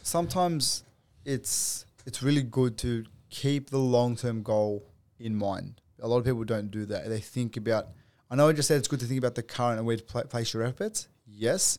sometimes 0.00 0.84
it's, 1.24 1.86
it's 2.06 2.22
really 2.22 2.42
good 2.44 2.78
to 2.78 3.04
keep 3.30 3.70
the 3.70 3.78
long-term 3.78 4.44
goal 4.44 4.84
in 5.18 5.34
mind. 5.34 5.80
A 6.02 6.08
lot 6.08 6.18
of 6.18 6.24
people 6.24 6.44
don't 6.44 6.70
do 6.70 6.86
that. 6.86 7.08
They 7.08 7.20
think 7.20 7.56
about. 7.56 7.88
I 8.30 8.36
know 8.36 8.48
I 8.48 8.52
just 8.52 8.68
said 8.68 8.78
it's 8.78 8.88
good 8.88 9.00
to 9.00 9.06
think 9.06 9.18
about 9.18 9.34
the 9.34 9.42
current 9.42 9.78
and 9.78 9.86
where 9.86 9.96
to 9.96 10.02
pla 10.02 10.22
place 10.22 10.52
your 10.52 10.62
efforts. 10.62 11.08
Yes, 11.26 11.78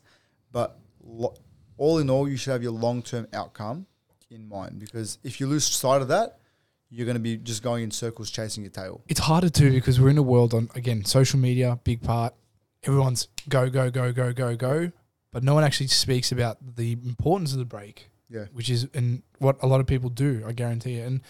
but 0.51 0.79
lo- 1.03 1.35
all 1.77 1.97
in 1.99 2.09
all, 2.09 2.27
you 2.29 2.37
should 2.37 2.51
have 2.51 2.63
your 2.63 2.71
long 2.71 3.01
term 3.01 3.27
outcome 3.33 3.87
in 4.31 4.47
mind 4.47 4.79
because 4.79 5.17
if 5.23 5.39
you 5.39 5.47
lose 5.47 5.65
sight 5.65 6.01
of 6.01 6.07
that, 6.09 6.39
you're 6.89 7.05
going 7.05 7.15
to 7.15 7.21
be 7.21 7.37
just 7.37 7.61
going 7.61 7.83
in 7.83 7.91
circles 7.91 8.31
chasing 8.31 8.63
your 8.63 8.71
tail. 8.71 9.01
It's 9.07 9.19
harder 9.19 9.49
too 9.49 9.71
because 9.71 9.99
we're 9.99 10.09
in 10.09 10.17
a 10.17 10.23
world 10.23 10.53
on 10.53 10.69
again 10.75 11.03
social 11.05 11.39
media, 11.39 11.79
big 11.83 12.01
part. 12.01 12.33
Everyone's 12.83 13.27
go 13.49 13.69
go 13.69 13.89
go 13.89 14.11
go 14.13 14.31
go 14.31 14.55
go, 14.55 14.91
but 15.31 15.43
no 15.43 15.53
one 15.53 15.63
actually 15.63 15.87
speaks 15.87 16.31
about 16.31 16.75
the 16.75 16.93
importance 16.93 17.51
of 17.51 17.59
the 17.59 17.65
break. 17.65 18.09
Yeah. 18.27 18.45
which 18.53 18.71
is 18.71 18.87
and 18.95 19.21
what 19.37 19.61
a 19.61 19.67
lot 19.67 19.81
of 19.81 19.87
people 19.87 20.09
do. 20.09 20.43
I 20.47 20.51
guarantee 20.51 20.95
it. 20.95 21.07
And 21.07 21.21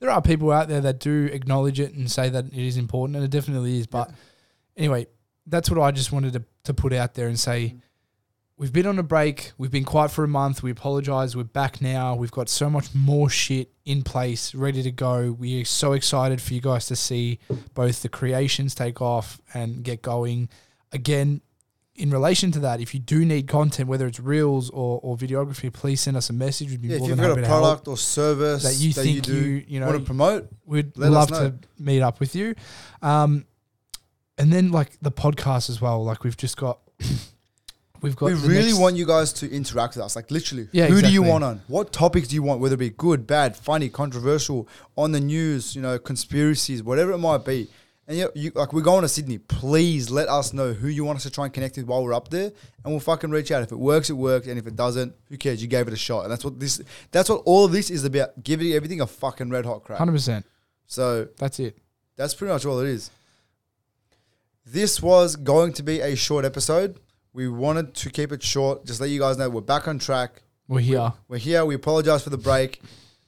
there 0.00 0.10
are 0.10 0.22
people 0.22 0.50
out 0.50 0.68
there 0.68 0.80
that 0.80 1.00
do 1.00 1.28
acknowledge 1.32 1.80
it 1.80 1.94
and 1.94 2.10
say 2.10 2.28
that 2.28 2.46
it 2.46 2.54
is 2.54 2.76
important, 2.76 3.16
and 3.16 3.24
it 3.24 3.30
definitely 3.30 3.78
is. 3.78 3.86
But 3.86 4.10
anyway, 4.76 5.06
that's 5.46 5.70
what 5.70 5.80
I 5.80 5.90
just 5.90 6.12
wanted 6.12 6.34
to 6.34 6.44
to 6.64 6.74
put 6.74 6.92
out 6.92 7.14
there 7.14 7.28
and 7.28 7.38
say. 7.38 7.66
Mm-hmm. 7.68 7.78
We've 8.60 8.72
been 8.72 8.86
on 8.86 8.98
a 8.98 9.04
break. 9.04 9.52
We've 9.56 9.70
been 9.70 9.84
quiet 9.84 10.10
for 10.10 10.24
a 10.24 10.28
month. 10.28 10.64
We 10.64 10.72
apologize. 10.72 11.36
We're 11.36 11.44
back 11.44 11.80
now. 11.80 12.16
We've 12.16 12.32
got 12.32 12.48
so 12.48 12.68
much 12.68 12.92
more 12.92 13.30
shit 13.30 13.70
in 13.84 14.02
place, 14.02 14.52
ready 14.52 14.82
to 14.82 14.90
go. 14.90 15.30
We 15.30 15.62
are 15.62 15.64
so 15.64 15.92
excited 15.92 16.42
for 16.42 16.54
you 16.54 16.60
guys 16.60 16.86
to 16.86 16.96
see 16.96 17.38
both 17.74 18.02
the 18.02 18.08
creations 18.08 18.74
take 18.74 19.00
off 19.00 19.40
and 19.54 19.84
get 19.84 20.02
going. 20.02 20.48
Again, 20.90 21.40
in 21.98 22.10
relation 22.10 22.50
to 22.52 22.60
that, 22.60 22.80
if 22.80 22.94
you 22.94 23.00
do 23.00 23.24
need 23.24 23.48
content, 23.48 23.88
whether 23.88 24.06
it's 24.06 24.20
reels 24.20 24.70
or, 24.70 25.00
or 25.02 25.16
videography, 25.16 25.72
please 25.72 26.00
send 26.00 26.16
us 26.16 26.30
a 26.30 26.32
message. 26.32 26.70
We'd 26.70 26.80
be 26.80 26.88
Yeah, 26.88 26.94
if 26.94 27.00
more 27.00 27.08
you've 27.10 27.16
than 27.18 27.24
got 27.26 27.30
happy 27.30 27.40
a 27.40 27.44
to 27.44 27.48
help. 27.48 27.62
product 27.62 27.88
or 27.88 27.96
service 27.96 28.62
that 28.62 28.74
you 28.76 28.92
think 28.92 29.22
do 29.24 29.34
you- 29.34 29.64
you 29.66 29.80
know, 29.80 29.86
want 29.86 29.98
to 29.98 30.04
promote, 30.04 30.48
We'd 30.64 30.96
love 30.96 31.28
to 31.28 31.54
meet 31.78 32.00
up 32.02 32.20
with 32.20 32.34
you. 32.34 32.54
Um, 33.02 33.44
and 34.38 34.52
then 34.52 34.70
like 34.70 34.96
the 35.02 35.10
podcast 35.10 35.68
as 35.68 35.80
well. 35.80 36.04
Like 36.04 36.22
we've 36.24 36.36
just 36.36 36.56
got, 36.56 36.78
we've 38.00 38.14
got. 38.14 38.26
we 38.26 38.34
really 38.34 38.72
want 38.74 38.94
you 38.96 39.04
guys 39.06 39.32
to 39.34 39.50
interact 39.50 39.96
with 39.96 40.04
us. 40.04 40.14
Like 40.14 40.30
literally, 40.30 40.68
Yeah, 40.72 40.86
who 40.86 41.02
do 41.02 41.10
you 41.10 41.22
want 41.22 41.42
on? 41.42 41.62
What 41.66 41.92
topics 41.92 42.28
do 42.28 42.36
you 42.36 42.42
want? 42.44 42.60
Whether 42.60 42.74
it 42.74 42.78
be 42.78 42.90
good, 42.90 43.26
bad, 43.26 43.56
funny, 43.56 43.88
controversial, 43.88 44.68
on 44.96 45.10
the 45.12 45.20
news, 45.20 45.74
you 45.74 45.82
know, 45.82 45.98
conspiracies, 45.98 46.82
whatever 46.82 47.10
it 47.12 47.18
might 47.18 47.44
be. 47.44 47.68
And 48.08 48.16
you, 48.16 48.30
you 48.34 48.52
like 48.54 48.72
we're 48.72 48.80
going 48.80 49.02
to 49.02 49.08
Sydney. 49.08 49.36
Please 49.36 50.08
let 50.10 50.28
us 50.28 50.54
know 50.54 50.72
who 50.72 50.88
you 50.88 51.04
want 51.04 51.16
us 51.18 51.24
to 51.24 51.30
try 51.30 51.44
and 51.44 51.52
connect 51.52 51.76
with 51.76 51.84
while 51.86 52.02
we're 52.02 52.14
up 52.14 52.28
there, 52.30 52.46
and 52.82 52.86
we'll 52.92 53.00
fucking 53.00 53.30
reach 53.30 53.52
out. 53.52 53.62
If 53.62 53.70
it 53.70 53.76
works, 53.78 54.08
it 54.08 54.14
works, 54.14 54.46
and 54.46 54.58
if 54.58 54.66
it 54.66 54.76
doesn't, 54.76 55.14
who 55.28 55.36
cares? 55.36 55.60
You 55.60 55.68
gave 55.68 55.86
it 55.88 55.92
a 55.92 55.96
shot, 55.96 56.22
and 56.22 56.32
that's 56.32 56.42
what 56.42 56.58
this. 56.58 56.80
That's 57.10 57.28
what 57.28 57.42
all 57.44 57.66
of 57.66 57.72
this 57.72 57.90
is 57.90 58.04
about. 58.04 58.42
Giving 58.42 58.72
everything 58.72 59.02
a 59.02 59.06
fucking 59.06 59.50
red 59.50 59.66
hot 59.66 59.84
crack. 59.84 59.98
Hundred 59.98 60.12
percent. 60.12 60.46
So 60.86 61.28
That's 61.36 61.60
it. 61.60 61.76
that's 62.16 62.34
pretty 62.34 62.50
much 62.50 62.64
all 62.64 62.80
it 62.80 62.88
is. 62.88 63.10
This 64.64 65.02
was 65.02 65.36
going 65.36 65.74
to 65.74 65.82
be 65.82 66.00
a 66.00 66.16
short 66.16 66.46
episode. 66.46 66.98
We 67.34 67.46
wanted 67.46 67.94
to 67.96 68.08
keep 68.10 68.32
it 68.32 68.42
short. 68.42 68.86
Just 68.86 69.02
let 69.02 69.10
you 69.10 69.20
guys 69.20 69.36
know 69.36 69.50
we're 69.50 69.60
back 69.60 69.86
on 69.86 69.98
track. 69.98 70.42
We're 70.66 70.80
here. 70.80 71.12
We're 71.28 71.36
here. 71.36 71.66
We 71.66 71.74
apologize 71.74 72.22
for 72.24 72.30
the 72.30 72.38
break. 72.38 72.80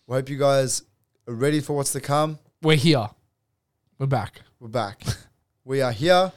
We 0.06 0.16
hope 0.16 0.30
you 0.30 0.38
guys 0.38 0.82
are 1.28 1.34
ready 1.34 1.60
for 1.60 1.74
what's 1.76 1.92
to 1.92 2.00
come. 2.00 2.38
We're 2.62 2.76
here. 2.76 3.08
We're 3.98 4.06
back. 4.06 4.40
We're 4.60 4.68
back. 4.68 5.02
we 5.64 5.80
are 5.80 5.90
here. 5.90 6.30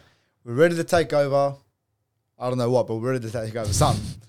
We're 0.45 0.53
ready 0.53 0.77
to 0.77 0.85
take 0.85 1.11
over. 1.11 1.57
I 2.39 2.47
don't 2.47 2.57
know 2.57 2.69
what, 2.69 2.87
but 2.87 2.95
we're 2.95 3.11
ready 3.11 3.27
to 3.27 3.29
take 3.29 3.53
over 3.53 3.73
something. 3.73 4.21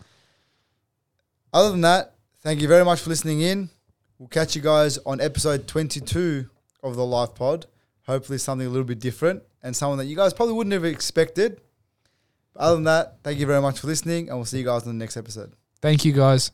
Other 1.52 1.70
than 1.70 1.82
that, 1.82 2.14
thank 2.40 2.60
you 2.60 2.66
very 2.66 2.84
much 2.84 3.00
for 3.00 3.10
listening 3.10 3.42
in. 3.42 3.70
We'll 4.18 4.28
catch 4.28 4.56
you 4.56 4.62
guys 4.62 4.98
on 5.06 5.20
episode 5.20 5.68
22 5.68 6.50
of 6.82 6.96
the 6.96 7.06
Life 7.06 7.36
Pod. 7.36 7.66
Hopefully, 8.08 8.38
something 8.38 8.66
a 8.66 8.70
little 8.70 8.84
bit 8.84 8.98
different 8.98 9.44
and 9.62 9.76
someone 9.76 9.98
that 9.98 10.06
you 10.06 10.16
guys 10.16 10.34
probably 10.34 10.54
wouldn't 10.54 10.72
have 10.72 10.84
expected. 10.84 11.60
But 12.52 12.62
other 12.62 12.74
than 12.74 12.84
that, 12.84 13.18
thank 13.22 13.38
you 13.38 13.46
very 13.46 13.62
much 13.62 13.78
for 13.78 13.86
listening, 13.86 14.28
and 14.28 14.36
we'll 14.36 14.44
see 14.44 14.58
you 14.58 14.64
guys 14.64 14.82
in 14.82 14.88
the 14.88 14.94
next 14.94 15.16
episode. 15.16 15.52
Thank 15.80 16.04
you 16.04 16.12
guys. 16.12 16.50